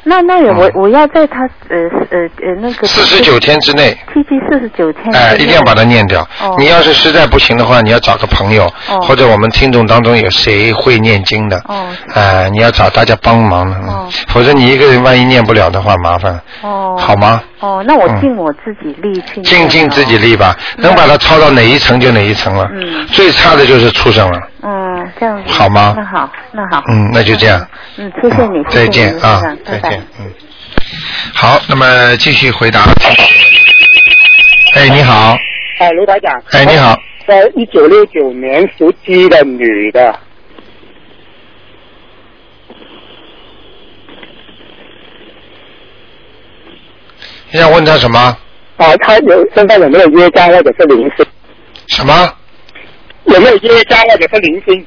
[0.08, 0.72] 那那也我嗯。
[0.76, 1.78] 我要在他呃
[2.12, 6.22] 呃呃那个四十九天之内，七七四十九天哎、一定要把它念掉。
[6.42, 6.56] 哦。
[6.58, 9.00] 你要是实在不行的话，你要找个朋友，哦。
[9.02, 11.88] 或者我们听众当中有谁会念经的，哦。
[12.14, 14.10] 哎、你要找大家帮忙的，嗯哦。
[14.30, 16.96] 否则你一个人万一念不了的话，麻烦，哦。
[16.98, 17.42] 好吗？
[17.60, 18.22] 哦，那我嗯。
[18.22, 22.68] 尽我自己力去尽尽自己力吧，能把它抄到哪一层就哪一层了。
[22.72, 23.06] 嗯。
[23.08, 24.40] 最差的就是畜生了。
[24.62, 25.52] 嗯，这样子。
[25.52, 25.94] 好吗？
[25.98, 26.84] 那好，那好。
[26.90, 27.66] 嗯，那就这样。
[27.98, 29.97] 嗯，谢谢你，谢谢再见啊再见。
[30.20, 30.34] 嗯。
[31.34, 32.86] 好，那么继续回答。
[34.74, 35.38] 哎，你好，
[35.80, 36.44] 哎，卢台长。
[36.52, 36.96] 哎，你好，
[37.28, 40.20] 在，一九六九年属鸡的女的，
[47.52, 48.20] 你想问他什么？
[48.78, 51.26] 啊，他有身上有没有业障或者是灵性？
[51.88, 52.34] 什么？
[53.26, 54.86] 有没有业障或者是灵性？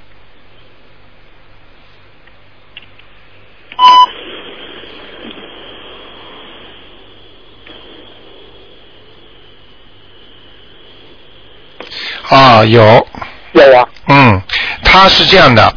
[12.30, 13.06] 啊，有，
[13.52, 14.40] 有啊，嗯，
[14.84, 15.72] 他是这样的，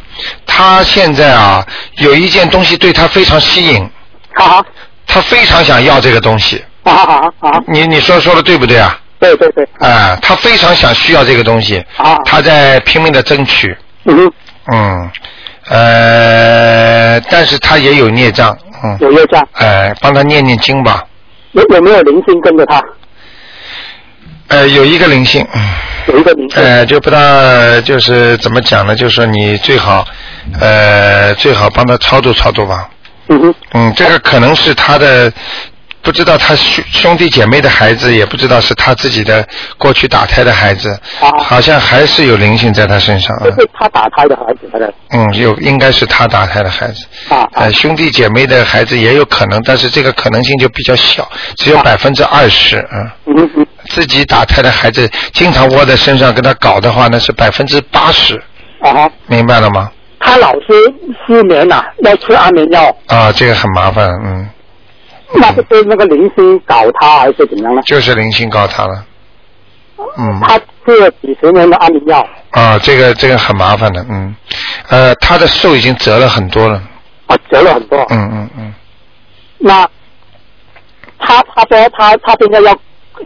[0.46, 3.82] 他现在啊有一件东西对他非常吸引，
[4.34, 4.64] 啊
[5.06, 7.60] 他非常想要这个东西，啊啊啊！
[7.66, 8.98] 你你说说的对不对啊？
[9.18, 12.16] 对对对，啊，他非常想需要这个东西，啊。
[12.24, 14.32] 他在拼命的争取，嗯，
[14.72, 15.10] 嗯，
[15.70, 21.02] 呃，但是他也有孽障，嗯，有孽障，呃，帮他念念经吧，
[21.52, 22.80] 有有没有灵性跟着他？
[24.48, 25.60] 呃，有一个灵性，嗯
[26.06, 28.94] 有一个灵性，呃，就不大就是怎么讲呢？
[28.94, 30.06] 就是说你最好，
[30.60, 32.88] 呃，最好帮他操作操作吧。
[33.28, 35.32] 嗯哼，嗯，这个可能是他的，
[36.02, 43.50] 不知道他兄兄弟姐妹的孩子，也不知道是他自己的过去打胎的孩子，啊好像还是有灵性在他身上啊这。
[43.52, 47.06] 是他打胎的孩子，他的嗯，有应该是他打胎的孩子。
[47.30, 51.26] 啊啊呃，兄弟姐妹的孩子也有可能，但是这个可能性就比较小，
[51.56, 52.86] 只有百分之二十。
[52.92, 58.34] 嗯，嗯嗯自己打胎的孩子经常窝在身上跟他搞的话，那是百分之八十，
[58.80, 59.88] 啊哈，明白了吗？
[60.18, 60.66] 他老是
[61.24, 64.50] 失眠呐、要吃安眠药，啊，这个很麻烦，嗯，
[65.34, 67.82] 那是被那个灵性搞他还是怎么样呢？
[67.86, 69.04] 就是灵性搞他了。
[70.18, 74.34] 嗯，他吃了几十年的安眠药，啊，这个这个很麻烦的，嗯，
[74.88, 76.82] 呃，他的寿已经折了很多了，
[77.26, 78.04] 啊，折了很多。
[78.10, 78.74] 嗯嗯嗯，
[79.58, 79.88] 那
[81.18, 82.76] 他他说他他现在要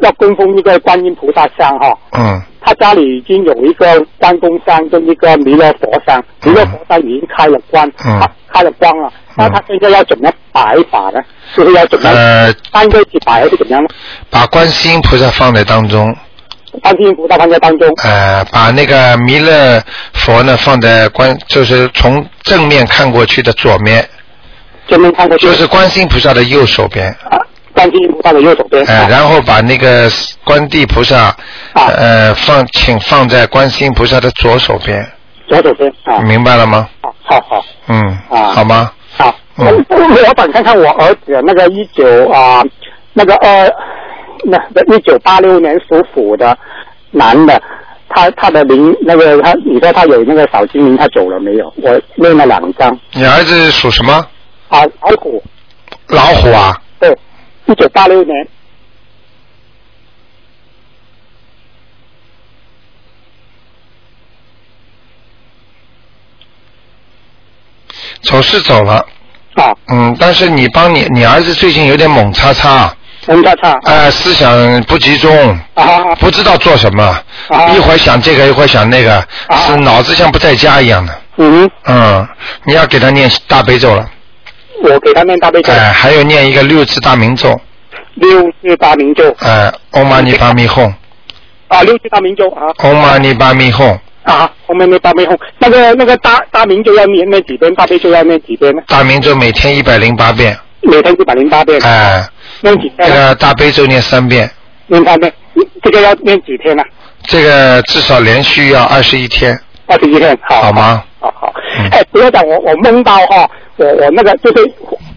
[0.01, 2.43] 要供奉一个观音菩萨像哈、嗯。
[2.61, 8.21] 他家里已经有一个关公像跟一个弥勒佛像，弥勒佛像已经开了光，嗯。
[8.21, 9.13] 他开了光了。
[9.37, 11.21] 那他现在要怎么摆法呢？
[11.57, 13.89] 就是要怎么呃，三个一起摆还是怎么样呢？
[14.31, 16.15] 把观世音菩萨放在当中，
[16.83, 19.81] 观世音菩萨放在当中，呃，把那个弥勒
[20.13, 24.07] 佛呢放在观，就是从正面看过去的左面，
[24.89, 25.47] 正面看过去。
[25.47, 27.39] 就是观世音菩萨的右手边，啊，
[27.79, 28.85] 观世音菩萨的右手边。
[28.87, 30.11] 呃，啊然后把那个
[30.45, 31.17] 观地菩萨，
[31.75, 35.07] 啊呃，放请放在观世音菩萨的左手边，
[35.47, 36.19] 左手边啊。
[36.19, 36.89] 明白了吗？
[37.03, 38.91] 好好好嗯，啊好吗？
[39.17, 39.33] 好。
[39.61, 42.65] 嗯我我想看看我儿子那个一九啊，
[43.13, 43.73] 那个二，
[44.45, 46.57] 那个一九八六年属虎的
[47.11, 47.61] 男的，
[48.09, 51.73] 他他的灵那个他，你说他有那个小精灵，他走了没有？
[51.83, 54.13] 我念了两张你儿子属什么？
[54.69, 55.43] 啊，老虎，
[56.09, 56.77] 老虎啊？
[57.01, 57.17] 对，
[57.69, 58.49] 一九八六年。
[68.23, 68.95] 走是走了，
[69.55, 72.95] 啊，嗯，但是你帮你你儿子最近有点猛叉叉，
[73.27, 73.79] 文大叉。
[73.85, 76.15] 呃，思想不集中，啊。
[76.17, 77.05] 不知道做什么，
[77.49, 77.69] 啊。
[77.75, 79.57] 一会儿想这个，一会儿想那个，啊。
[79.67, 81.21] 是脑子像不在家一样的。
[81.37, 82.29] 嗯，嗯，
[82.65, 84.11] 你要给他念大悲咒了，
[84.83, 87.59] 我给他念大悲咒，哎、还有念一个六字大明咒，
[88.15, 89.35] 六字大明咒。
[89.41, 90.93] 哎、唵嘛呢叭咪吽，
[91.69, 92.69] 啊，六字大明咒啊。
[92.79, 98.83] 唵嘛呢叭咪吽，啊，后面那大悲咒，那个那个大大明咒要念那几遍，大悲咒要念几遍呢？
[98.87, 102.29] 大明咒每天一百零八遍，每天一百零八遍，哎、
[102.61, 103.07] 念几这？
[103.09, 104.51] 个大悲咒念三遍，
[104.87, 105.33] 念三遍，
[105.83, 106.83] 这个要念几天呢？
[107.25, 111.03] 这个至少连续要二十一天，二十一天，好，好吗？
[111.21, 111.55] 好好。
[111.79, 111.89] 嗯。
[111.91, 114.71] 哎，不要讲我我梦到哈，我我那个就是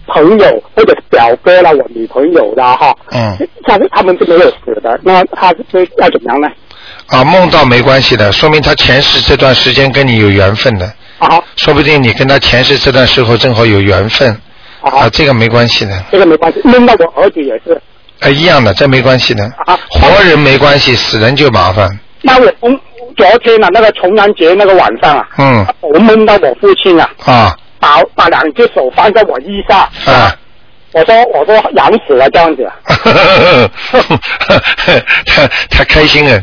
[0.07, 3.35] 朋友或者是表哥啦，我女朋友的哈，嗯，
[3.67, 6.47] 但是他们是没有死的，那他是要怎么样呢？
[7.07, 10.85] 啊，梦到没关系的，说明他前世这段时间跟你有缘分的，
[11.19, 14.31] 啊说不定你跟他前世这段时候正好有缘分，
[14.81, 17.79] 啊，啊，这个没关系的，这个没关系，梦到我儿子也是。
[18.19, 19.77] 啊，一样的，这没关系的，啊。
[19.89, 21.89] 活人没关系，死人就麻烦，
[22.21, 22.79] 那我从
[23.17, 30.33] 昨天啊，那个重阳节那个晚上啊，嗯，我梦到我父亲啊，啊，把把两只手放在我腋下，啊。
[30.93, 32.69] 我说我说痒死了这样子，
[35.25, 36.35] 他他开心了，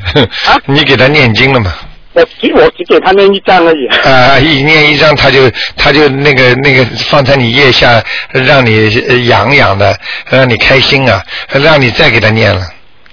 [0.47, 1.71] 啊你给他念经了嘛？
[2.15, 3.87] 我只我只给他念一张而已。
[4.09, 9.95] 啊，一念一张，他就他就那个那个放在你腋下，让你呃痒痒的，
[10.31, 11.23] 让你开心啊，
[11.53, 12.63] 让你再给他念了。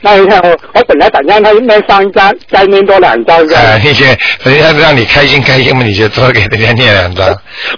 [0.06, 3.66] 那你看我我本来想让他念三张，再念多两张这样。
[3.66, 4.06] 啊，那些
[4.44, 7.28] 人家让你开心开心嘛，你就多给人家念两张，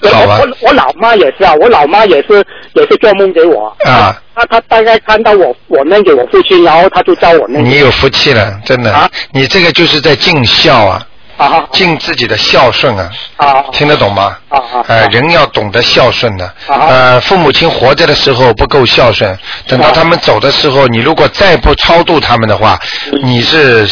[0.01, 0.45] 我好吧我？
[0.45, 3.73] 我我老妈也是啊，我老妈也是也是做梦给我。
[3.85, 4.21] 啊。
[4.35, 7.63] 她她大概看到我我念给我父亲，然后她就叫我念。
[7.63, 11.01] 你有福气了，真的，啊你这个就是在尽孝啊，
[11.37, 14.35] 啊尽自己的孝顺啊，啊听得懂吗？
[14.49, 14.83] 啊啊！
[14.87, 16.45] 呃，人要懂得孝顺的。
[16.67, 22.79] 啊呃，父母亲活着的时候不够孝顺，等到啊他们走的时候，你如果再不超度他们的话，
[23.11, 23.87] 嗯你是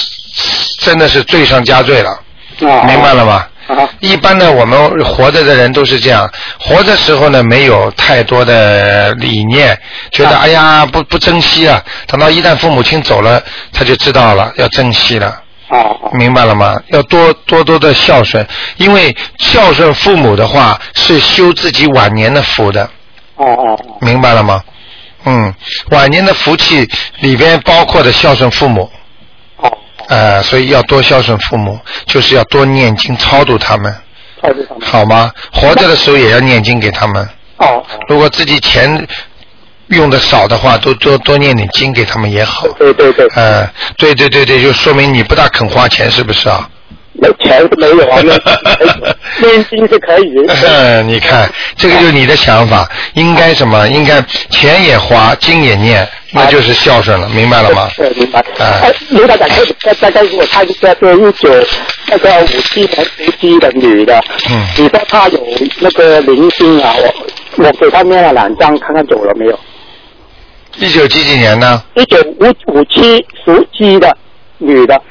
[0.80, 3.34] 真的是罪上加罪了，啊明白了吗？
[3.68, 6.30] 啊一般呢，我们活着的人都是这样，
[6.60, 9.76] 活着时候呢没有太多的理念，
[10.12, 13.42] 觉得啊哎呀不不珍惜啊，等到一旦父母亲走了，
[13.74, 15.42] 他就知道了要珍惜了。
[16.14, 16.76] 明白了吗？
[16.88, 18.46] 要多多多的孝顺，
[18.78, 22.84] 因为孝顺父母的话是修自己晚年的福的，
[23.36, 23.98] 哦哦哦。
[24.02, 24.62] 明白了吗？
[25.26, 25.54] 嗯，
[25.90, 26.88] 晚年的福气
[27.20, 28.90] 里边包括的孝顺父母，
[29.58, 33.92] 哦，呃，所以要多孝顺父母，就是要多念经超度他们，
[34.42, 34.82] 超度他们。
[34.88, 35.32] 好吗？
[35.52, 39.08] 活着的时候也要念经给他们，哦哦，如果自己钱
[39.88, 42.68] 用的少的话，多多多念点经给他们也好。
[42.78, 43.68] 对对对，呃，
[43.98, 46.70] 对对对对，就说明你不大肯花钱，是不是啊？
[47.18, 48.38] 没钱是没有啊，念
[49.42, 50.34] 念经是可以。
[50.68, 53.88] 嗯， 你看，这个就是你的想法，应该什么？
[53.88, 57.88] 应该钱也花，经也念，那就是孝顺了，明白了吗？
[57.96, 58.44] 对，明白。
[58.60, 61.68] 哎哎，卢台长，可以再再再给我看一个，是一九
[62.08, 65.42] 那个五七年属鸡的女的，嗯你说她有
[65.80, 66.94] 那个灵性啊？
[66.98, 69.58] 我我给她念了两张，看看走了没有？
[70.78, 71.82] 一九几几年呢？
[71.96, 74.16] 一九五五七属鸡的
[74.58, 75.02] 女的，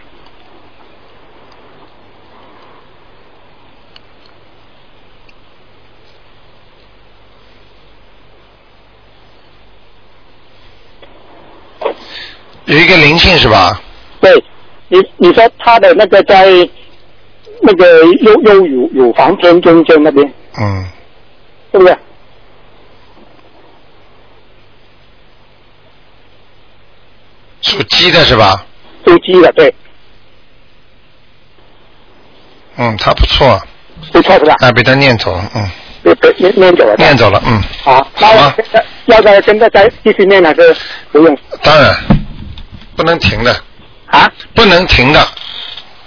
[12.66, 13.81] 有一个灵性是吧？
[14.20, 14.33] 对，
[14.88, 16.46] 你你说他的那个在
[17.62, 20.27] 那个右右乳乳房偏中间那边，
[20.59, 20.87] 嗯，
[21.72, 21.96] 对不对？
[27.74, 28.64] 属鸡的是吧？
[29.06, 29.74] 属鸡的，对，
[32.76, 33.60] 嗯，他不错，
[34.12, 34.54] 不错是吧？
[34.60, 35.70] 哎，被他念走了，嗯，
[36.02, 36.94] 被被，念念走了。
[36.96, 40.74] 念走了，嗯，好，那我现在要在现在再继续念还是
[41.12, 41.38] 不用。
[41.62, 41.94] 当然
[42.96, 43.54] 不能停的，
[44.06, 44.30] 啊？
[44.54, 45.26] 不能停的，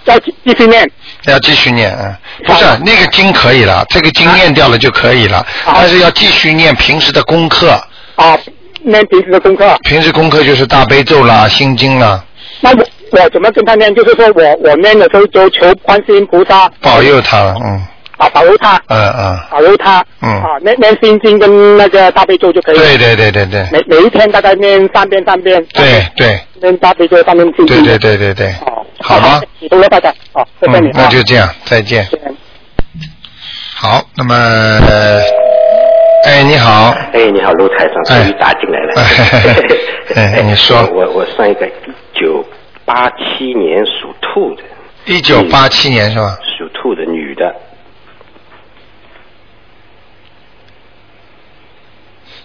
[0.06, 0.90] 要继继续念。
[1.26, 5.74] 要继续念，嗯，不是好那个经可以了，这个经念掉了就可以了，好。
[5.76, 7.72] 但是要继续念平时的功课，
[8.16, 8.38] 啊，
[8.90, 9.78] 念平时的功课。
[9.84, 12.24] 平时功课就是大悲咒啦、心经啦，
[12.62, 13.94] 那我我怎么跟他念？
[13.96, 17.82] 就是说我我念的时候就求观世音菩萨保佑他，嗯
[18.18, 20.04] 啊，保佑他，嗯嗯，保佑他。
[20.22, 22.84] 嗯啊，念念心经跟那个大悲咒就可以了。
[22.84, 25.64] 对对对对对每每一天大概念三遍三遍。
[25.74, 27.84] 对对念大悲咒，三遍心经。
[27.84, 29.40] 对对对对对，哦，好吗？
[29.60, 30.90] 你多了大家，好，谢谢你。
[30.94, 32.08] 那就这样，再见。
[33.76, 35.22] 好，那么，呃
[36.28, 38.94] 哎，你好，哎，你好，卢台长，哎终于打进来了。
[40.14, 41.72] 哎你说 我我算一个一
[42.14, 42.44] 九
[42.84, 44.64] 八七年属兔的，
[45.06, 46.38] 一九八七年是吧？
[46.58, 47.56] 属兔的女的，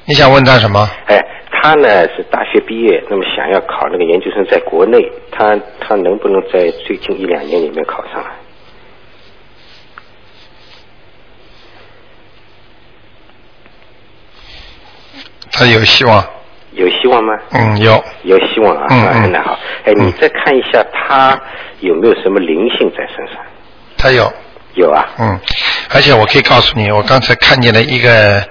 [0.05, 0.89] 你想问他什么？
[1.07, 8.31] 哎，她呢是大学毕业，那么想要考那个研究生，在国内，她她能不能在最近一两年里面考上来？
[15.53, 16.25] 他有希望，
[16.73, 17.35] 有希望吗？
[17.53, 19.23] 嗯，有，有希望啊，啊嗯。
[19.25, 21.39] 嗯那好，哎，你再看一下他
[21.81, 23.37] 有没有什么灵性在身上？
[23.99, 24.33] 他有，
[24.75, 25.39] 有啊，嗯，
[25.95, 28.43] 而且我可以告诉你，我刚才看见了一个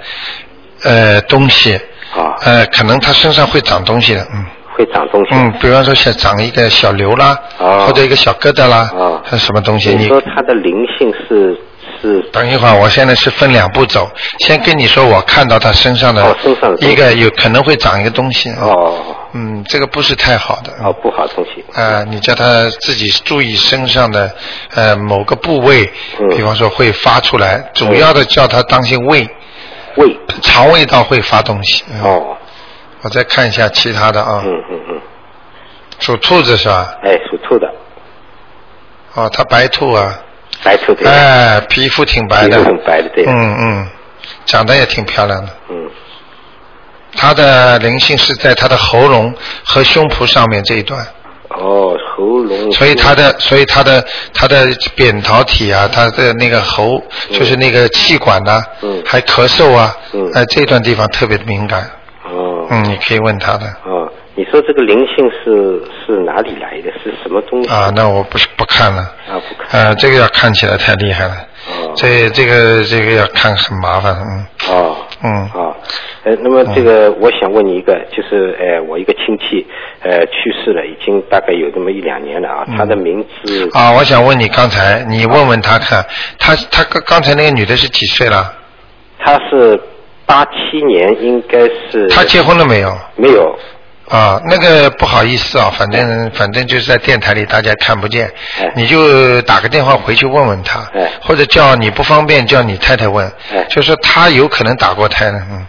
[0.84, 1.76] 呃东西，
[2.16, 4.46] 啊，呃，可能他身上会长东西的，嗯。
[4.74, 5.32] 会长东西。
[5.34, 7.86] 嗯，比方说像长一个小瘤啦，哦。
[7.86, 9.22] 或者一个小疙瘩啦，哦。
[9.26, 9.90] 还是什么东西？
[9.90, 11.60] 你你说他的灵性是
[12.02, 12.22] 是。
[12.32, 14.10] 等一会儿，我现在是分两步走，
[14.40, 16.36] 先跟你说我看到他身上的
[16.80, 19.18] 一个有可能会长一个东西，哦。
[19.34, 21.64] 嗯，这个不是太好的，哦不好东西。
[21.74, 24.30] 呃，你叫他自己注意身上的
[24.76, 26.28] 呃某个部位，嗯。
[26.36, 29.26] 比方说会发出来，主要的叫他当心胃，
[29.96, 30.20] 胃。
[30.42, 31.86] 肠胃道会发东西。
[31.90, 32.02] 嗯。
[32.02, 32.38] 哦，
[33.04, 35.02] 我再看一下其他的啊，嗯嗯嗯，
[36.00, 36.94] 属兔子是吧？
[37.02, 37.74] 哎，属兔的，
[39.14, 40.20] 哦，他白兔啊，
[40.64, 41.12] 白兔对吧？
[41.12, 43.26] 哎，皮肤挺白的，皮肤很白的对。
[43.26, 43.88] 嗯嗯，
[44.46, 45.50] 长得也挺漂亮的。
[45.70, 45.90] 嗯，
[47.16, 51.06] 他的灵性是在他的喉咙和胸脯上面这一段，
[51.50, 52.72] 哦，喉咙。
[52.72, 59.02] 所以他的，所以他的他的扁桃体啊，他的那个喉，就是那个气管呐、嗯。
[59.06, 60.30] 还咳嗽啊，嗯。
[60.34, 61.90] 呃，这段地方特别的敏感，
[62.26, 62.68] 哦。
[62.70, 63.66] 嗯，你可以问他的。
[63.86, 66.92] 哦，你说这个灵性是是哪里来的？
[67.04, 67.70] 是什么东西？
[67.70, 69.88] 啊，那我不是不看了，啊不看。
[69.88, 71.36] 啊，这个要看起来太厉害了，
[71.70, 74.96] 哦这这个这个要看很麻烦，嗯哦。
[75.24, 75.76] 嗯哦，
[76.24, 79.68] 呃，那么这个我想问你一个，就是呃，我一个亲戚
[80.02, 86.04] 呃去世了，已经大概有这么一两年了啊，嗯他的名字啊，我想问你刚才你问问他看，
[86.40, 88.52] 他他刚刚才那个女的是几岁了？
[89.20, 89.80] 她是
[90.26, 91.60] 八七年，应该
[91.92, 92.98] 是她结婚了没有？
[93.16, 93.56] 没有？
[94.12, 98.30] 啊，那个不好意思啊，反正反正就是在电台里大家看不见。
[98.60, 105.66] 哎，你就打个电话回去问问他哎，或者叫你不方便叫你太太问哎，就是他有可能打过胎呢，嗯，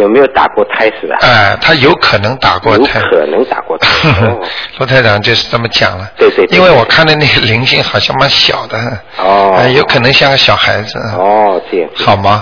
[0.00, 1.16] 有没有打过胎是吧？
[1.20, 3.00] 哎，他有可能打过有胎。
[3.00, 3.88] 可能打过胎。
[4.26, 4.40] 哦
[4.78, 6.10] 罗台长就是这么讲了。
[6.16, 8.78] 对对对因为我看的那个灵性好像蛮小的，
[9.18, 10.98] 哦呃有可能像个小孩子。
[11.18, 11.90] 哦，这样。
[11.94, 12.40] 好吗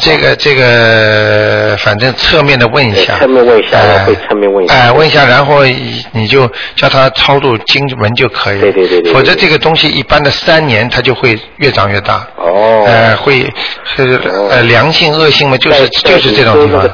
[0.00, 5.64] 这个这个，反正侧面的问一下，侧面问一下哎我会侧面问一下哎，问一下，然后
[6.12, 8.70] 你就叫他超度经文就可以了。
[8.70, 12.26] 对对对否则这个东西一般的三年它就会越长越大。
[12.36, 12.84] 哦。
[12.86, 13.52] 呃，会
[13.96, 16.88] 是哦呃良性恶性嘛，就是就是这种地方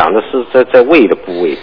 [0.00, 1.54] 长的是在在胃的部位，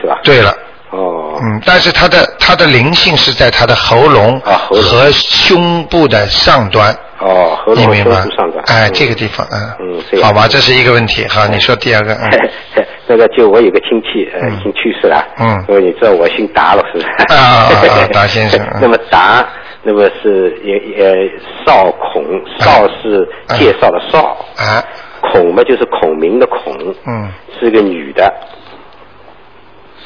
[0.00, 0.18] 是吧？。
[0.24, 0.50] 对了。
[0.90, 1.38] 哦。
[1.40, 8.64] 嗯，但是它的它的灵性是在它的喉咙啊和胸部的上端，哦，喉咙胸部上端。？
[8.66, 11.24] 哎，嗯这个地方，嗯，嗯好吧，这是一个问题。
[11.28, 12.28] 好，你说第二个，嗯，
[13.06, 15.24] 那个就我有个亲戚，呃，嗯已经去世了。
[15.38, 17.34] 嗯因为你知道我姓达了，是吧？
[17.36, 17.70] 啊
[18.12, 19.46] 达先生嗯那么达，
[19.84, 21.30] 那么是也也
[21.64, 22.24] 少孔，
[22.58, 24.82] 少是介绍的少，啊，
[25.20, 28.32] 孔嘛就是孔明的孔，嗯，是个女的，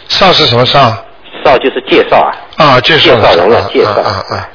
[0.08, 1.04] 少是什么少？
[1.44, 2.30] 少就是介绍啊。
[2.56, 4.48] 啊，介绍介绍人啊了，介绍啊啊啊。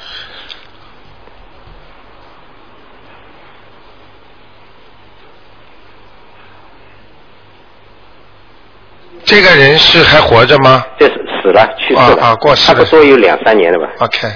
[9.25, 13.93] 这个人是还活着吗这是死了，去世了，啊啊过世了差不多有两三年了吧。
[13.99, 14.27] ？OK，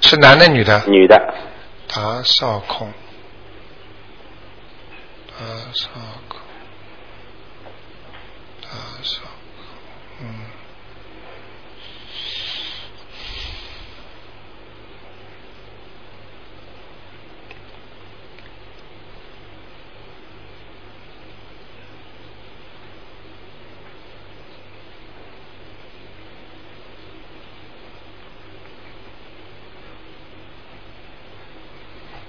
[0.00, 0.80] 是男的女的？
[0.86, 1.34] 女的，
[1.92, 2.88] 达少孔，
[5.38, 5.88] 达少
[6.28, 6.40] 孔，
[8.60, 8.68] 达
[9.02, 10.26] 少孔，嗯。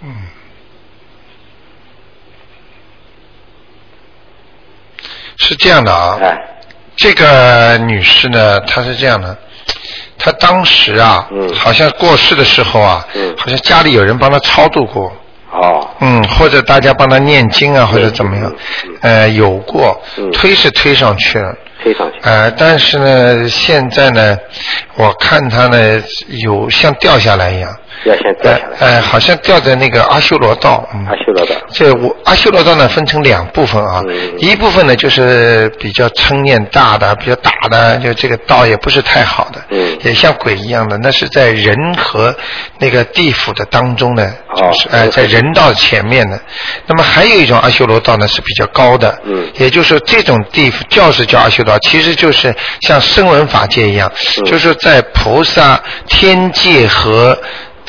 [0.02, 0.16] 嗯，
[5.50, 6.38] 是这样的啊，哎，
[6.96, 9.36] 这个女士呢，她是这样的，
[10.16, 11.52] 她当时啊，嗯。
[11.56, 13.34] 好像过世的时候啊，嗯。
[13.36, 15.12] 好像家里有人帮她超度过，
[15.52, 21.56] 哦，嗯，或者大家帮她念经啊，或者怎么样嗯，呃，有过嗯，推是推上去了。
[21.82, 22.20] 推上去。
[22.22, 24.38] 呃，但是呢，现在呢，
[24.98, 27.76] 我看她呢有像掉下来一样，
[28.06, 28.78] 要先掉下来。
[28.80, 30.88] 呃，呃好像掉在那个阿修罗道。
[30.94, 31.56] 嗯阿修罗道。
[31.72, 42.36] 这我阿修罗道呢分成两部分啊，嗯一部分呢就是比较称念大的、比较大的，就这个道也不是太好的，嗯也像鬼一样的，那是在人和
[42.80, 46.40] 那个地府的当中呢，哦就是呃在人道前面的。
[46.88, 57.38] 那么还有一种阿修罗道呢是比较高的，嗯也就是说这种地府教是叫阿修罗道，其实就是像声闻法界一样，嗯就是在菩萨天界和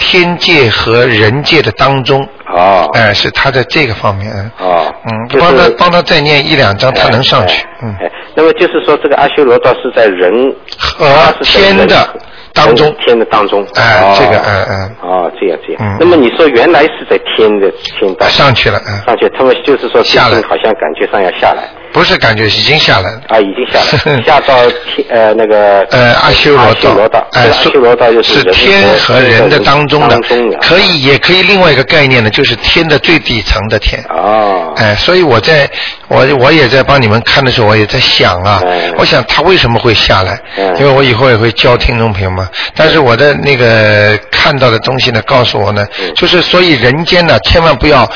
[0.01, 2.27] 天界和人界的当中。
[2.53, 2.91] 哦。
[2.95, 4.95] 哎，是他在这个方面，啊哦。
[5.05, 11.07] 嗯，就是帮他帮他再念一两张，他能上去哎，嗯，哎，那么就是说，这个阿修罗道是在人和
[11.43, 12.09] 天的
[12.53, 13.65] 当中天的当中。
[13.77, 15.83] 哎哦这个嗯嗯哦，这样这样。
[15.83, 30.19] 嗯那么你说原来是在天的天道上去了，嗯，上去，他们就是说下来好像感觉上要下来不是感觉已经下来了，啊，已经下来， 下到天呃那个呃，阿修罗道，哎，这个阿修罗道就是天和人的当中的，
[30.61, 34.03] 可以也可以另外一个概念呢，就是天的最底层的天。
[34.09, 35.69] 哦，哎，所以我在
[36.09, 38.91] 我我也在帮你们看的时候，我也在想啊，哎。
[38.97, 40.33] 我想他为什么会下来？
[40.57, 40.75] 哎。
[40.79, 46.15] 因为我以后也会教听众朋友们，但是我的那个看到的东西呢，告诉我呢，嗯。
[46.15, 48.09] 就是所以人间呢，千万不要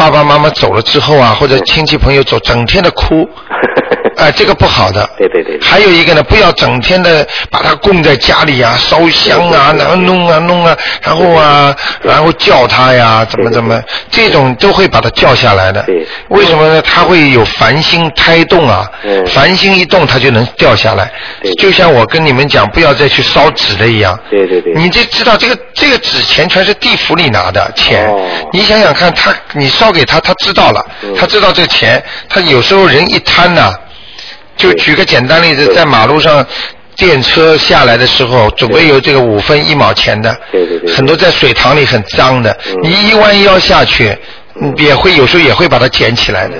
[0.00, 3.28] 爸爸妈妈走了之后啊，或者嗯亲戚朋友走，整天的哭，
[4.20, 5.08] 哎，这个不好的。
[5.16, 16.06] 对对对对还有一个呢，不要整天的把它供在家里啊，烧香啊，然后弄啊弄啊，然后啊，然后叫他呀，怎么怎么，这种都会把它叫下来的对。
[16.28, 16.82] 为什么呢？
[16.82, 21.10] 它会有繁星胎动啊嗯，繁星一动，它就能掉下来
[21.42, 21.52] 对。
[21.54, 24.18] 就像我跟你们讲，不要再去烧纸的一样。
[24.30, 33.72] 对对对你这知道这个这个纸钱全是地府里拿的钱哦，你想想看，他你烧给他，他知道了嗯，他知道这钱，他有时候人一贪呐、
[34.60, 36.46] 就举个简单例子，在马路上。
[36.96, 44.14] 电车下来的时候，总归有这个五分一毛钱的，对对对很多在水塘里很脏的，嗯你一弯腰下去，
[44.60, 46.56] 嗯也会有时候也会把它捡起来的。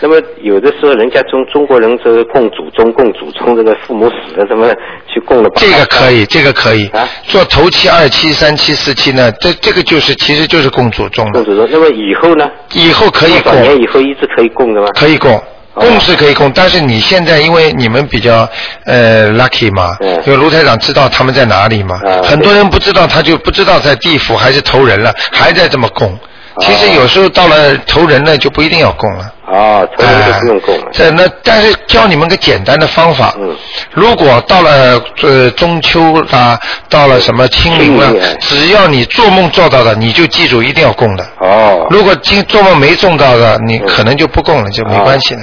[0.00, 4.68] 那么有的时候，人家中中国人这个供祖宗、供祖宗，这个父母死了，怎么
[5.10, 5.48] 去供了？
[5.56, 7.08] 这个可以，这个可以啊。
[7.26, 11.66] 做头七、二七、三七、四七呢，这这个就是其实就是供祖宗的，供祖宗。
[11.72, 12.46] 那么以后呢？
[12.74, 14.88] 以后可以多少年，以后一直可以供的吗？
[14.94, 15.42] 可以供。
[15.78, 18.48] 哦供是可以供，但是你现在因为你们比较
[18.84, 26.18] 呃 lucky 嘛，嗯因为卢台长知道他们在哪里嘛，啊很多人不知道，他就不知道在地府还是投人了，还在这么供，
[26.60, 29.32] 其实有时候到了投人呢，就不一定要供了。
[29.50, 30.90] 啊，投人就不用供了。
[30.92, 33.34] 这那但是教你们个简单的方法。
[33.40, 33.56] 嗯。
[33.92, 36.60] 如果到了呃中秋啊，
[36.90, 41.26] 到了什么清明了，只要你做梦做到的，你就记住一定要供的。
[41.38, 41.86] 哦。
[41.88, 45.40] 如果今做梦没中到的，你可能就不供了，就没关系了。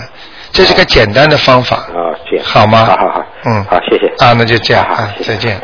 [0.56, 1.76] 这是个简单的方法。
[1.76, 2.46] 啊，这样。
[2.46, 2.86] 好吗？
[2.86, 3.26] 好好好。
[3.44, 3.64] 嗯。
[3.66, 4.08] 好，谢谢。
[4.26, 5.60] 啊，那就这样啊，再见。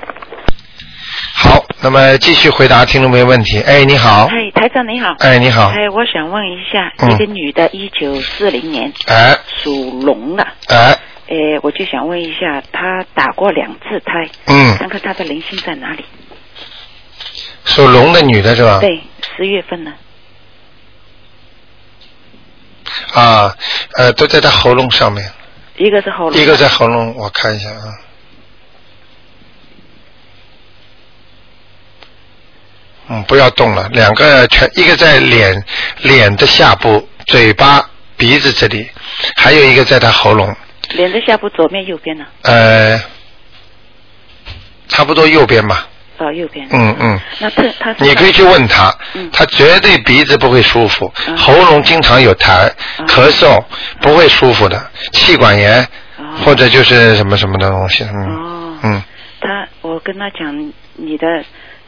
[1.34, 3.62] 好，那么继续回答听众朋友问题。
[3.62, 4.28] 哎，你好。
[4.28, 5.16] 哎，台长你好。
[5.20, 5.70] 哎，你好。
[5.70, 10.92] 哎，我想问一下，嗯一个女的，一九四零年，哎属龙的，哎，
[11.30, 16.04] 哎，我就想问一下，她打过两次胎，嗯看看她的灵性在哪里？
[17.64, 18.80] 属龙的女的是吧？。
[18.82, 19.00] 对，
[19.38, 19.94] 十月份呢？
[23.14, 23.56] 啊，
[23.98, 25.32] 呃，都在他喉咙上面，
[25.78, 27.98] 一个是喉咙，一个在喉咙，我看一下啊。
[33.10, 35.64] 嗯，不要动了，两个全，一个在脸
[35.98, 38.90] 脸的下部、嘴巴、鼻子这里，
[39.36, 40.56] 还有一个在他喉咙，
[40.92, 42.26] 脸的下部左边、右边呢？
[42.44, 43.02] 呃，
[44.88, 45.88] 差不多右边吧。
[46.22, 46.68] 哦，右边。
[46.72, 47.20] 嗯嗯。
[47.40, 49.30] 那他他你可以去问他，嗯。
[49.34, 51.36] 他绝对鼻子不会舒服，嗯。
[51.36, 52.70] 喉咙经常有痰，
[53.08, 53.62] 咳嗽
[54.02, 54.80] 不会舒服的，
[55.12, 55.86] 气管炎、
[56.46, 59.04] 或者就是什么什么的东西，嗯、哦，嗯，
[59.40, 61.26] 他我跟他讲你的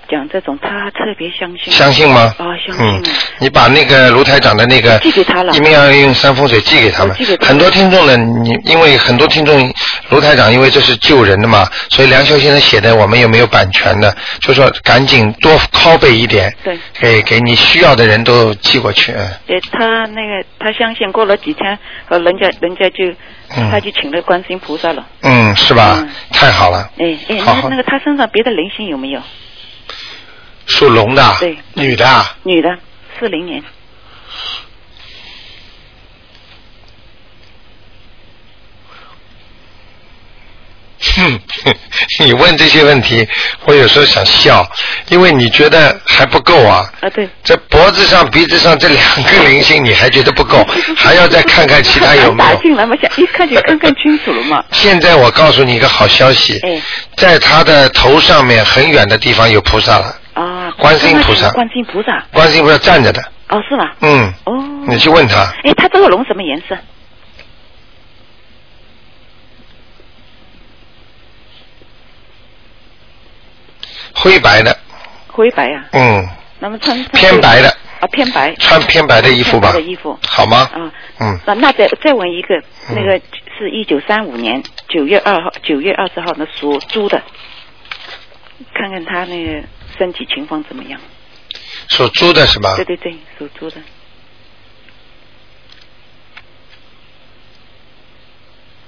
[0.10, 1.74] 讲这种，他特别相信。
[1.74, 2.34] 相信吗？
[2.40, 3.02] 哦，相信嗯啊。，
[3.40, 7.36] 你把那个卢台长的那个寄给他了一定要用山风水寄给他们寄给。
[7.38, 9.74] 他很多听众呢，你因为很多听众，
[10.10, 16.78] 卢台长因为这是救人的嘛，所以梁修先生写的我们也没有版权的，就说赶紧多拷贝一点，对。
[17.00, 19.12] 给给你需要的人都寄过去。
[19.14, 23.06] 嗯呃，他那个他相信过了几天，和人家人家就、
[23.56, 25.06] 嗯他就请了观世音菩萨了。
[25.22, 25.98] 嗯，是吧？
[26.00, 26.90] 嗯太好了。
[26.98, 29.22] 哎哎，那个那个他身上别的灵性有没有？
[30.68, 32.70] 属龙的，对女的啊，女的，
[33.20, 33.64] 四零年。
[41.16, 41.40] 哼，
[42.20, 43.28] 你问这些问题，
[43.66, 44.66] 我有时候想笑，
[45.10, 46.90] 因为你觉得还不够啊。
[47.02, 47.28] 啊，对。
[47.44, 52.56] 这脖子上、鼻子上这两个灵性，你还觉得不够， 还要再看看其他有没有。
[52.56, 54.64] 打进来嘛，想一看就看看清楚了嘛。
[54.72, 56.82] 现在我告诉你一个好消息，哎
[57.18, 62.26] 在他的头上面很远的地方有菩萨了，啊，观世音菩萨观世音菩萨。
[62.32, 63.96] 观世音菩萨站着的，哦，是吧？
[64.02, 64.54] 嗯，哦。
[64.88, 66.78] 你去问他，哎，他这个龙什么颜色？
[74.16, 74.78] 灰白的，
[75.28, 76.26] 灰白呀、嗯，
[76.60, 78.54] 那么穿偏白的，啊，偏白。
[78.56, 80.18] 穿偏白的衣服吧的衣服。
[80.28, 80.70] 好吗？
[80.74, 80.92] 啊。
[81.20, 82.56] 嗯，那那再再问一个，
[82.90, 83.20] 嗯那个
[83.58, 87.22] 是一九三五年九月二号，九月二十号的属猪的，
[88.74, 89.64] 看看他那个
[89.98, 91.00] 身体情况怎么样？
[91.90, 92.76] 属猪的是吧？
[92.76, 93.78] 对对对，属猪的。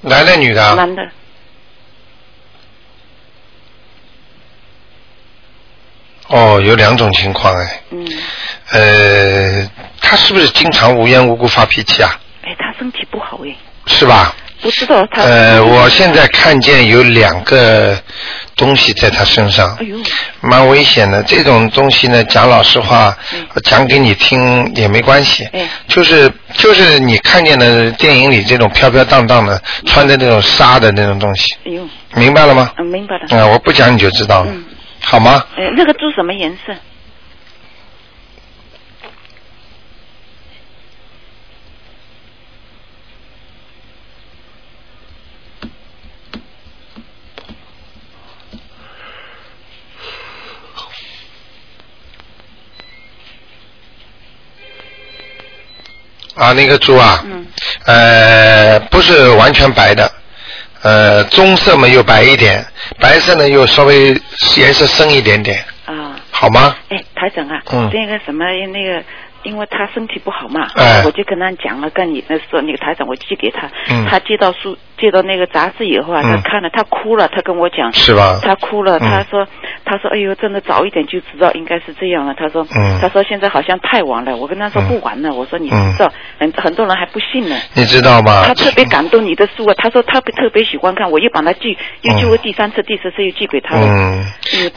[0.02, 0.74] 男的女的啊？
[0.76, 1.02] 男的。
[6.28, 7.82] 哦，有两种情况哎。
[7.92, 8.08] 嗯。
[8.72, 12.20] 呃，他是不是经常无缘无故发脾气啊？
[12.44, 14.36] 哎，他身体不好哎，是吧？
[14.62, 15.22] 不知道他。
[15.22, 18.02] 呃，我现在看见有两个
[18.56, 19.86] 东西在他身上，哎，
[20.42, 21.22] 蛮危险的。
[21.24, 23.16] 这种东西呢，讲老实话，
[23.54, 25.44] 我讲给你听也没关系。
[25.52, 31.72] 哎就是就是你看见的电影里这种飘飘荡荡的，穿的那种纱的那种东西，哎，
[32.20, 32.72] 明白了吗？
[32.78, 33.38] 嗯，明白了。
[33.44, 34.64] 啊、我不讲你就知道了，嗯
[35.02, 35.46] 好吗？
[35.58, 36.74] 哎，那个猪什么颜色？
[56.36, 57.46] 啊，那个猪啊，嗯，
[57.86, 60.12] 呃，不是完全白的，
[60.82, 62.66] 呃，棕色嘛又白一点，
[63.00, 64.10] 白色呢又稍微
[64.58, 66.16] 颜色深一点点，啊。
[66.32, 66.76] 好吗？
[66.90, 69.04] 哎，台长啊，嗯那个什么那个。
[69.44, 76.42] 因为他身体不好嘛，哎我就跟他讲了，跟你那说那个台长，我寄给他，嗯他接到书接到那个杂志以后啊，嗯。
[76.42, 78.40] 他看了，他哭了，他跟我讲，是吧？
[78.42, 79.02] 他哭了，嗯。
[79.02, 79.48] 他说，
[79.84, 83.00] 他说，哎呦，真的早一点就知道应该是这样了，他说，嗯。
[83.02, 84.88] 他说现在好像太晚了，我跟他说嗯。
[84.88, 85.94] 不晚了，我说你嗯。
[85.94, 88.44] 知道，很很多人还不信呢，你知道吗？
[88.46, 93.86] 他特别感动你的书啊，他说他特别喜欢看，我又把他寄，又寄过第三次、第四次又寄给他了。
[93.88, 94.26] 嗯。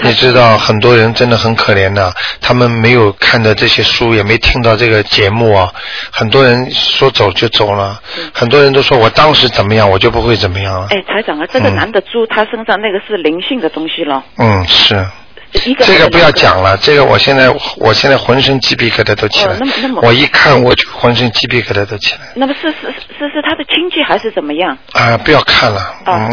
[0.03, 5.69] 你知道很多人真的很可怜的，他们没有看到这些书，也没听到这个节目啊。
[6.11, 8.01] 很多人说走就走了，
[8.33, 10.89] 很多人都说我当时怎么样，我就不会怎么样了。
[10.91, 14.95] 哎，台长啊，这个嗯男的猪，他身上那个是灵性的东西了，嗯，是
[15.65, 17.49] 一个这个不要讲了，这个我现在
[17.79, 22.21] 我现在浑身鸡皮疙瘩都起来哦那么那么，我一看我就浑身鸡皮疙瘩都起来。
[22.35, 24.77] 那么是是是是他的亲戚还是怎么样？
[24.93, 25.81] 啊，不要看了，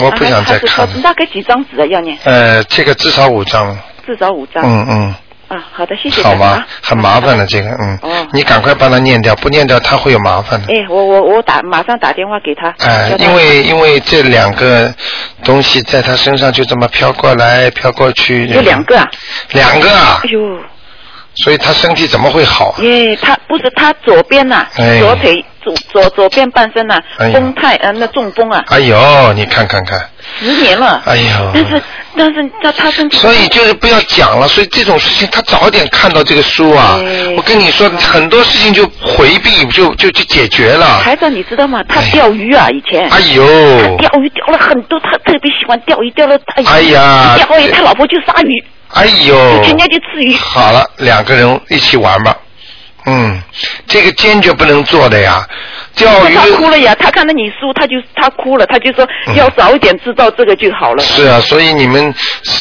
[0.03, 1.01] 我不想再看了。
[1.01, 1.86] 大概几张纸啊？
[1.86, 4.63] 要念呃，这个至少五张，至少五张。
[4.65, 5.15] 嗯嗯，
[5.47, 6.21] 啊，好的，谢谢。
[6.23, 10.73] 好吧啊，很麻烦的这个，嗯哦，你赶快帮他念掉，不念掉他会有麻烦的。
[10.73, 12.73] 哎，我我我打马上打电话给他。
[12.79, 14.93] 哎因为因为这两个
[15.43, 18.47] 东西在他身上就这么飘过来飘过去。
[18.47, 19.09] 有两个啊。
[19.51, 20.59] 两个啊哎，呦，
[21.35, 22.81] 所以他身体怎么会好啊？
[22.81, 29.99] 耶，他不是他左边呐、哎左腿左左左边半身呐、风太呃那中风啊，哎呦，你看看看，
[30.39, 31.01] 十年了。
[31.05, 31.83] 哎呦但是
[32.17, 33.17] 但是他他身体。
[33.17, 41.01] 所以就是不要讲了，所以这种事情他早点看到这个书啊，哎我跟你说很多事情就回避就就就解决了。
[41.03, 41.83] 台长，你知道吗？
[41.88, 43.07] 他钓鱼啊，以前。
[43.09, 48.63] 哎呦他钓鱼钓了很多，他特别喜欢钓鱼，钓了哎哎呀钓鱼，他老婆就杀鱼，
[48.93, 50.33] 哎呦，全家就吃鱼。
[50.36, 52.36] 好了，两个人一起玩吧。
[53.06, 53.41] 嗯，
[53.88, 55.45] 这个坚决不能做的呀。
[55.95, 61.01] 钓鱼他哭了呀，他看到你输，他就他哭了，他就说嗯要早一点知道这个就好了。
[61.01, 62.14] 是啊，所以你们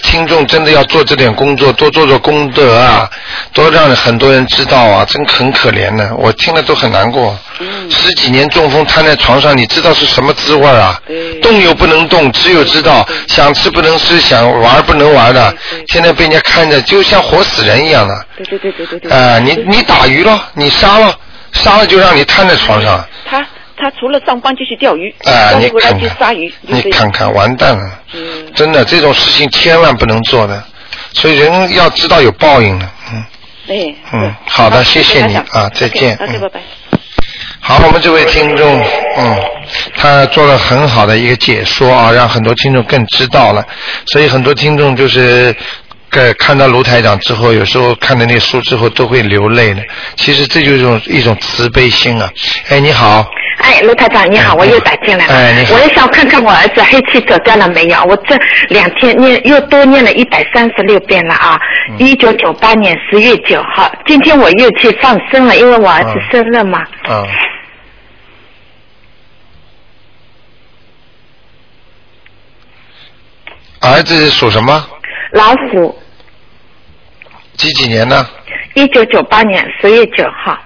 [0.05, 3.11] 听众真的要做这点工作，多做做功德啊，
[3.53, 6.15] 多让很多人知道啊，真很可怜呢。
[6.17, 7.37] 我听了都很难过。
[7.61, 11.01] 嗯十几年中风瘫在床上，你知道是什么滋味啊？
[11.43, 15.55] 动又不能动，只有知道想吃不能吃，想玩不能玩的，
[15.89, 18.27] 天天被人家看着就像活死人一样的。
[18.37, 19.13] 对对对对对对。
[19.13, 21.15] 啊、你你打鱼了，你杀了，
[21.53, 23.05] 杀了就让你瘫在床上。
[23.27, 23.41] 他
[23.77, 28.53] 他除了上班就去钓鱼，啊、你钓鱼回来看看就杀鱼，，你看看，完蛋了，嗯。
[28.55, 30.63] 真的这种事情千万不能做的，
[31.13, 33.25] 所以人要知道有报应的，嗯。
[33.69, 36.41] 哎，嗯，好的，谢谢你啊，再见，OK，嗯。
[36.41, 36.61] 拜拜。
[37.61, 38.85] 好，我们这位听众，
[39.17, 39.37] 嗯，
[39.97, 43.67] 他做了很好的一个解说啊，让很多听众更知道了，
[44.07, 45.55] 所以很多听众就是。
[46.15, 49.83] 呃，看到卢台长之后，有时候看到那书之后都会流泪呢。
[50.15, 52.31] 其实这就是一种一种慈悲心啊。
[52.69, 55.35] 哎，你好，哎，卢台长你好，我又打进来了。
[55.35, 58.05] 哎你好我也想看看我儿子黑气走掉了没有。
[58.05, 58.39] 我这
[58.69, 61.59] 两天念又多念了一百三十六遍了啊！
[61.91, 66.85] 嗯一九九八年十月九号，今天我又去放生了，因为我儿子嗯生日嘛。
[67.09, 67.27] 嗯，
[73.81, 74.89] 儿子属什么？
[75.33, 75.99] 老虎，
[77.57, 78.29] 几几年呢？
[78.75, 80.59] 一九九八年十月九号，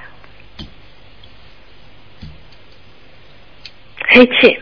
[4.09, 4.59] 黑气。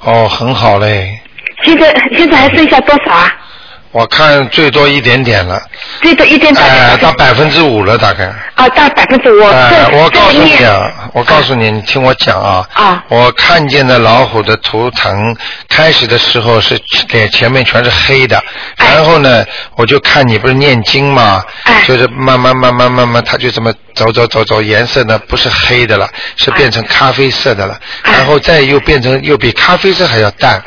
[0.00, 1.20] 哦，很好嘞，
[1.64, 3.45] 现在现在还剩下多少啊？
[3.96, 5.58] 我看最多一点点了，
[6.02, 6.66] 最多一点点。
[6.66, 8.26] 哎、到百分之五了大概。
[8.54, 12.68] 啊，到百分之五我告诉你啊，我告诉你，你听我讲啊。
[12.74, 13.02] 啊。
[13.08, 15.34] 我看见的老虎的图腾，
[15.70, 16.78] 开始的时候是
[17.08, 18.36] 脸前面全是黑的，
[18.76, 19.42] 哎然后呢，
[19.76, 30.64] 我就看你不是念经嘛，哎就是慢慢慢慢慢慢，它就这么走走走走，颜色呢不是黑的了，是变成咖啡色的了，哎然后再又变成又比咖啡色还要淡，啊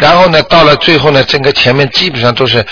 [0.00, 2.64] 然后呢，到了最后呢，整个前面基本上都是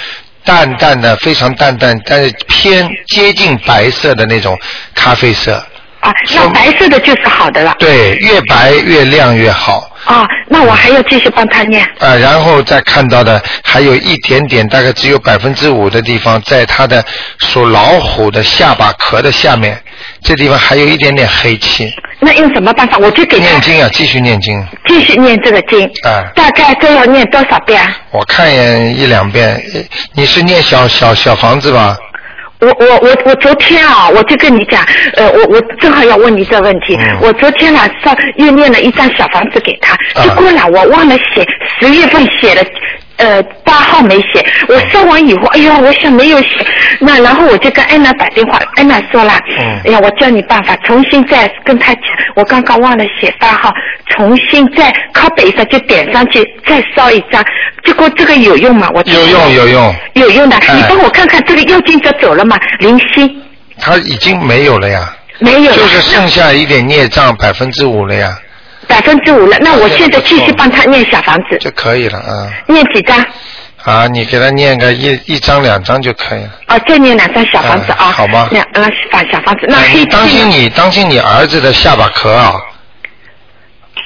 [0.45, 4.59] 淡淡的，非常淡淡，但是偏接近白色的那种
[4.95, 5.65] 咖啡色。
[6.05, 7.75] 啊，那白色的就是好的了。
[7.79, 9.91] 对，越白越亮越好。
[10.05, 11.83] 啊，那我还要继续帮他念。
[11.99, 17.03] 啊，然后再看到的还有一点点，大概只有百分之五的地方，在他的
[17.39, 19.81] 属老虎的下巴壳的下面，
[20.23, 21.91] 这地方还有一点点黑气。
[22.21, 22.99] 那用什么办法？
[22.99, 24.63] 我就给他念经啊，继续念经。
[24.87, 25.91] 继续念这个经。
[26.07, 27.97] 啊大概都要念多少遍啊？
[28.11, 28.55] 我看
[28.95, 29.81] 一两遍，呃
[30.13, 31.97] 你是念小小小房子吧？
[32.65, 34.85] 我我我我昨天啊，我就跟你讲，
[35.17, 36.97] 呃，我我正好要问你这个问题。
[36.97, 41.47] 嗯我昨天晚上又念了一张小房子给他，啊结果呢，我忘了写，
[41.81, 42.63] 十月份写了。
[43.17, 46.49] 呃，八号没写，我烧完以后，哎呀，我想没有写，
[46.99, 49.81] 那然后我就跟安娜打电话，安娜说了，嗯。
[49.85, 52.03] 哎呀，我教你办法，重新再跟他讲，
[52.35, 53.73] 我刚刚忘了写八号，
[54.09, 57.45] 重新再靠北上就点上去，再烧一张，
[57.85, 58.91] 结果这个有用吗？
[58.93, 60.75] 我有用有用，有用的，哎。
[60.75, 62.59] 你帮我看看这个要经者走了吗？
[62.81, 63.31] 灵犀
[63.81, 65.09] 他已经没有了呀，
[65.39, 68.37] 没有，就是剩下一点孽障百分之五了呀，
[68.89, 69.57] 百分之五了。
[69.61, 72.51] 那我现在继续帮他念小房子，就可以了啊。
[72.67, 73.25] 念几张？
[73.85, 76.51] 啊，你给他念个一一张两张就可以了。
[76.69, 78.07] 哦，再念两张小房子啊。
[78.07, 79.67] 哎好吗两嗯，把小房子。
[79.69, 80.51] 那哎黑你当心。
[80.51, 82.55] 你当心你儿子的下巴壳啊，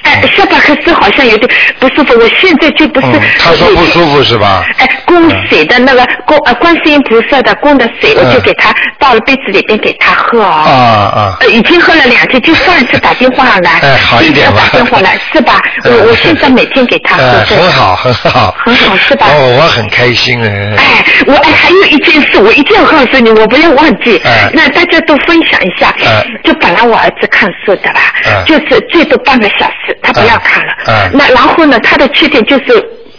[0.02, 3.06] 哎，下巴可是好像有点不舒服，我现在就不是。
[3.08, 4.64] 嗯，他说不舒服是吧？
[4.78, 10.70] 哎，供水的那个供呃观世音菩萨的供的水，我就嗯给他倒了杯子里边给他喝啊哦。
[11.18, 15.60] 啊，呃，已经喝了两天，就上一次打电话来， 哎好一点吧打电话来是吧？
[15.84, 20.74] 我嗯我现在每天给他喝很好，很好，很好是吧哦，我很开心哎。
[20.76, 24.18] 哎，我哎还有一件事，我一定要告诉你，我不要忘记。
[24.24, 25.94] 哎那大家都分享一下。
[26.04, 30.72] 哎就本来我儿子看书的啦，哎就是最多半个小时，他不要看了。
[30.86, 32.64] 哎那然后呢，他的缺点就是。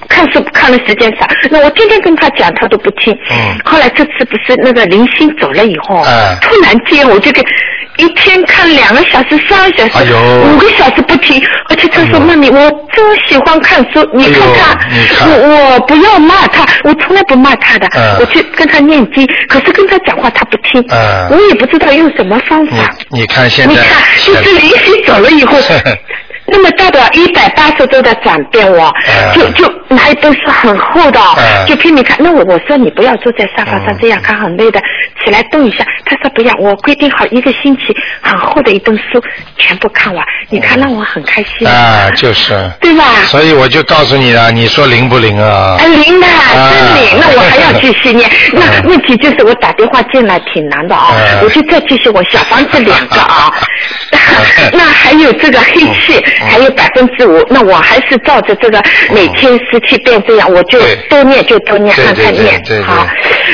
[0.07, 3.15] 看书看的时间少，那我天天跟他讲，他都不听。
[3.30, 7.43] 嗯后来这次不是那个林星走了以后，哎突然间我就给
[7.97, 11.39] 一天看两个小时、三个小时、五个小时不停，
[11.70, 12.57] 而且他说：“哎呦妈咪，我
[12.91, 22.95] 这么喜欢看书，你看他，哎看我我不要骂他，我从来不骂他的，嗯我去跟他念经，可是跟他讲话他不听，嗯我也不知道用什么方你法。
[23.11, 25.55] 你看现在，你看，就是林夕走了以后，
[26.52, 31.20] 那么大的一百八十度的转变哦，嗯就就拿一本书很厚的
[31.68, 32.18] 就拼命看。
[32.20, 34.80] 那我我说你不要坐在沙发上嗯这样看很累的，
[35.24, 35.86] 起来动一下。
[36.06, 39.22] 他说不要，我规定好一个星期很厚的一本书
[39.58, 43.04] 全部看完，你看让我很开心，啊，就是， 对吧？
[43.28, 45.78] 所以我就告诉你了，你说灵不灵啊？
[45.80, 47.20] 啊，灵的，真灵！
[47.22, 48.30] 那我还要继续念。
[48.54, 53.52] 那嗯问题就是我打电话进来挺难的啊嗯，我就再继续，我小房子两个啊。
[54.74, 58.82] 那还有这个黑气，嗯还有百分之五，那我还是照着这个
[59.14, 60.80] 每天十七遍这样，我就
[61.10, 62.84] 多念就多念，对对对按他念。
[62.84, 63.08] 好，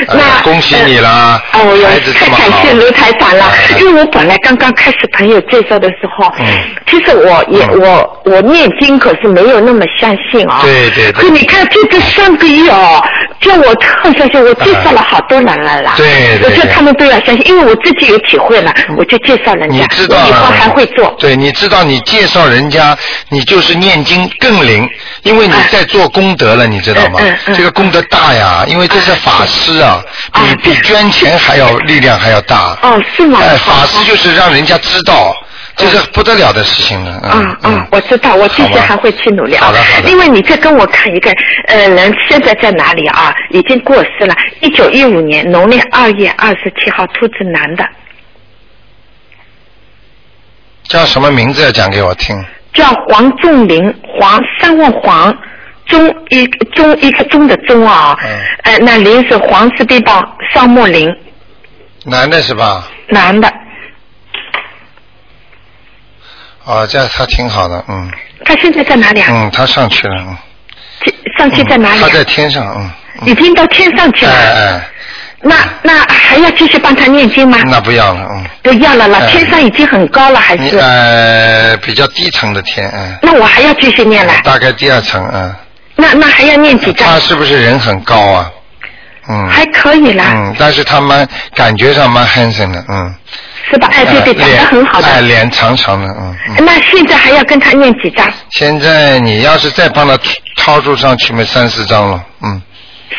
[0.08, 6.44] 哎那恭喜你啦呃哦哟太感谢卢台长了嗯，因为我本来刚刚开始朋友介绍的时候嗯，
[6.86, 10.60] 其实我也嗯我我念经可是没有那么相信啊。
[10.62, 13.02] 对对对可你看，就这三个月哦，
[13.40, 15.94] 叫我特相信，我介绍了好多人了啦。
[15.96, 19.86] 对对对我觉得他们都要相信，因为我自己有体会了，我就介绍人家。
[20.06, 21.14] 以后啊还会做。
[21.18, 22.75] 对，你知道你介绍人家，
[23.28, 24.88] 你就是念经更灵，
[25.22, 27.20] 因为你在做功德了，你知道吗
[27.54, 32.78] 这个功德大呀，因为这是法师啊，啊比比捐钱还要力量还要大。
[32.82, 33.38] 哦，是吗？
[33.42, 35.34] 哎，法师就是让人家知道，
[35.76, 37.20] 这是不得了的事情了。
[37.24, 40.00] 嗯啊啊，我知道，我继续还会去努力啊好的好。
[40.00, 41.30] 的另外，你再跟我看一个
[41.68, 43.34] 呃人现在在哪里啊？
[43.50, 47.84] 已经过世了，一九一五年农历二月二十七号，兔子男的，
[50.88, 52.36] 叫什么名字要讲给我听？
[52.76, 55.36] 叫黄仲林，黄三问黄，
[55.86, 58.16] 中一中一个中的中啊。
[58.22, 58.28] 嗯
[58.64, 60.22] 呃，那林是黄氏地宝
[60.52, 61.08] 少木林，
[62.04, 62.86] 男的是吧？
[63.08, 63.48] 男的。
[66.64, 68.10] 哦，这样他挺好的，嗯
[68.44, 69.28] 他现在在哪里啊？
[69.30, 70.36] 嗯，他上去了，嗯。
[71.38, 73.28] 上去在哪里、啊他在天上，嗯。
[73.28, 74.38] 已经到天上去哎了。
[74.76, 74.88] 哎，
[75.42, 77.58] 那那还要继续帮他念经吗？
[77.66, 78.44] 那不要了，嗯。
[78.62, 80.78] 不要了啦，哎天上已经很高了，还你是？
[80.78, 83.16] 呃比较低层的天，嗯。
[83.22, 84.32] 那我还要继续念了。
[84.42, 85.54] 大概第二层，嗯。
[85.94, 87.18] 那那还要念几张他？
[87.20, 88.50] 是不是人很高啊？
[89.28, 89.48] 嗯。
[89.48, 93.14] 还可以啦，嗯，但是他蛮感觉上蛮 handsome 的，嗯。
[93.70, 93.88] 是吧？
[93.92, 95.08] 哎，对对，呃长得很好的。
[95.08, 96.64] 哎，脸长长的，嗯嗯。
[96.64, 98.26] 那现在还要跟他念几张？
[98.50, 100.16] 现在你要是再帮他
[100.56, 102.62] 掏出上去，没三四张了，嗯，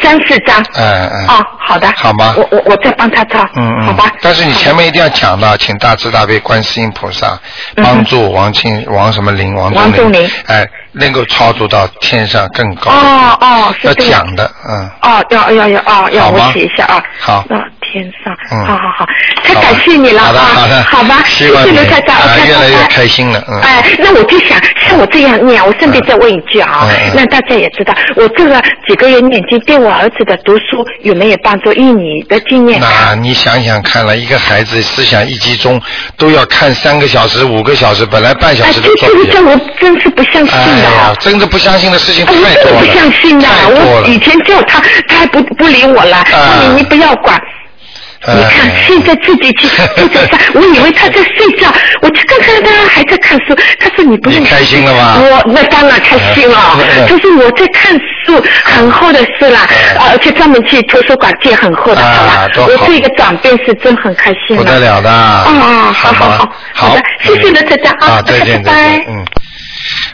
[0.01, 0.63] 三四张。
[0.75, 1.27] 嗯嗯。
[1.27, 1.91] 哦，好的。
[1.97, 3.43] 好吗我我我再帮他抄。
[3.55, 4.11] 嗯嗯，好吧。
[4.21, 7.39] 但是你前面一定要讲到，请大慈大悲观世音菩萨
[7.75, 12.91] 嗯帮助王庆王什么林王王仲林哎，能够超度到天上更高。
[12.91, 17.03] 哦哦，是要讲的，嗯，哦，要要要哦，要我写一下啊。
[17.19, 17.57] 好那
[17.91, 19.05] 天上，嗯好好好，
[19.43, 20.33] 太感谢你了啊！
[20.53, 31.71] 好的好吧，谢希望你谢刘台长，啊我越来越开心了嗯哎，那我就想像我这样念，我顺便再问一句啊那大家也知道，我这个几个月念经对我儿子的读书有没有帮助？
[31.73, 35.81] 以你的经验那，你想想看了，一个孩子思想一集中
[36.17, 39.33] 都要看三个小时、五个小时，本来半小哎，时这这个都做不了。
[39.33, 41.15] 叫我真是不相信的啊，！
[41.19, 44.17] 真的不相信的事情哎太多了，我真的不相信的，我以。
[44.27, 47.39] 前叫他，他还不不理我了，啊你你不要管。
[48.26, 49.68] 你看哎，现在自己去
[50.53, 53.55] 我以为他在睡觉，我去看看他还在看书。
[53.80, 57.93] 他说你不用你开心了吗我那当然开心了嗯，就是我在看
[58.26, 62.47] 书，很厚的书啦，嗯而且专门去图书馆借很厚的，啊好吧？
[62.53, 65.09] 多好我这个转变是真很开心不得了的。
[65.09, 69.26] 哦哦，好好好，好的，谢谢刘台长啊，啊，再见拜拜，嗯。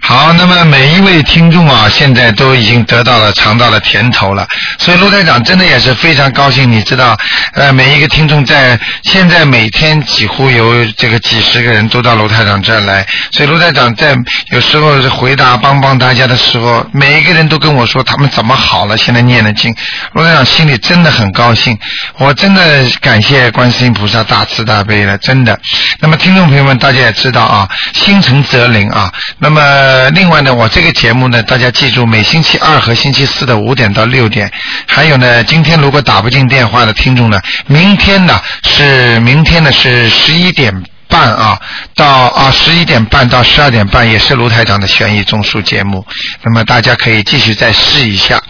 [0.05, 4.45] 好，那么每一位听众啊，现在都已经得到了尝到了甜头了，
[4.77, 6.69] 所以卢台长真的也是非常高兴。
[6.69, 7.17] 你知道，
[7.53, 14.13] 呃，每一个听众在现在每天几乎有这个几十个人都到卢台长这儿来，所以卢台长在
[14.51, 19.73] 有时候回答帮帮大家的时候，每一个人都跟我说他们怎么好了，现在念了经，
[20.11, 21.77] 卢台长心里真的很高兴，
[22.17, 22.61] 我真的
[22.99, 25.57] 感谢观世音菩萨大慈大悲了，真的。
[25.99, 29.09] 那么听众朋友们，大家也知道啊，心诚则灵啊。
[29.39, 29.61] 那么
[29.93, 34.51] 呃另外呢，我这个节目呢，大家记住，每星期二和星期四的五点到六点，
[34.87, 40.83] 还有呢，今天如果打不进电话的听众呢，明天呢是明天呢是十一点。
[41.13, 41.61] 半啊，
[41.95, 46.03] 到啊十一点半到十二点半也是卢台长的悬疑综述节目，
[46.41, 48.41] 那么大家可以继续再试一下。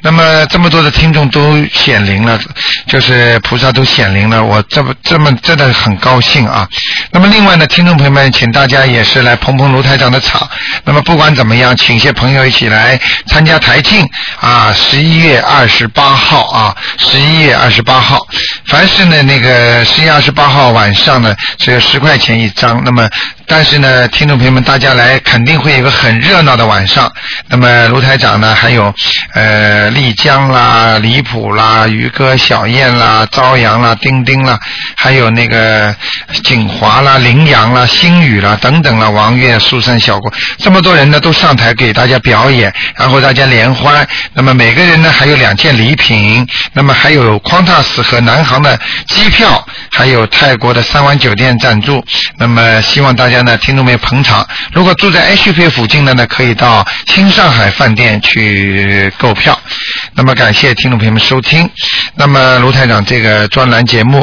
[0.00, 2.38] 那么这么多的听众都显灵了，
[2.86, 6.68] 就是菩萨都显灵了，我这么这么真的很高兴啊。
[7.10, 10.48] 那么另外呢，听众朋友们，请大家也是来捧捧卢台长的场。
[10.84, 14.08] 那么不管怎么样，请些朋友一起来参加台庆
[14.38, 18.24] 啊，十一月二十八号啊，十一月二十八号，
[18.66, 22.03] 凡是呢那个十一月二十八号晚上呢，只有十。
[22.04, 23.08] 块钱一张，那么
[23.46, 27.10] 但是呢，听众朋友们，大家来肯定会有个很热闹的晚上。
[27.48, 28.92] 那么卢台长呢，还有
[29.32, 34.58] 呃丽江啦、李普啦、于哥、小燕啦、朝阳啦、丁丁啦，
[34.96, 35.94] 还有那个
[36.42, 44.06] 景华啦、羚羊啦、星宇啦等等啦，王月、苏珊、小郭，这么多人呢都上台给大家表演，然后大家联欢。
[44.34, 48.78] 那么每个人呢还有两件礼品，那么还有匡塔斯和南航的
[49.08, 51.93] 机票，还有泰国的三湾酒店赞助。
[52.38, 54.46] 那么希望大家呢，听众朋友捧场。
[54.72, 59.58] 如果住在 H 区附近的呢，可以到新上海饭店去购票。
[60.14, 61.68] 那么感谢听众朋友们收听。
[62.14, 64.22] 那么卢台长这个专栏节目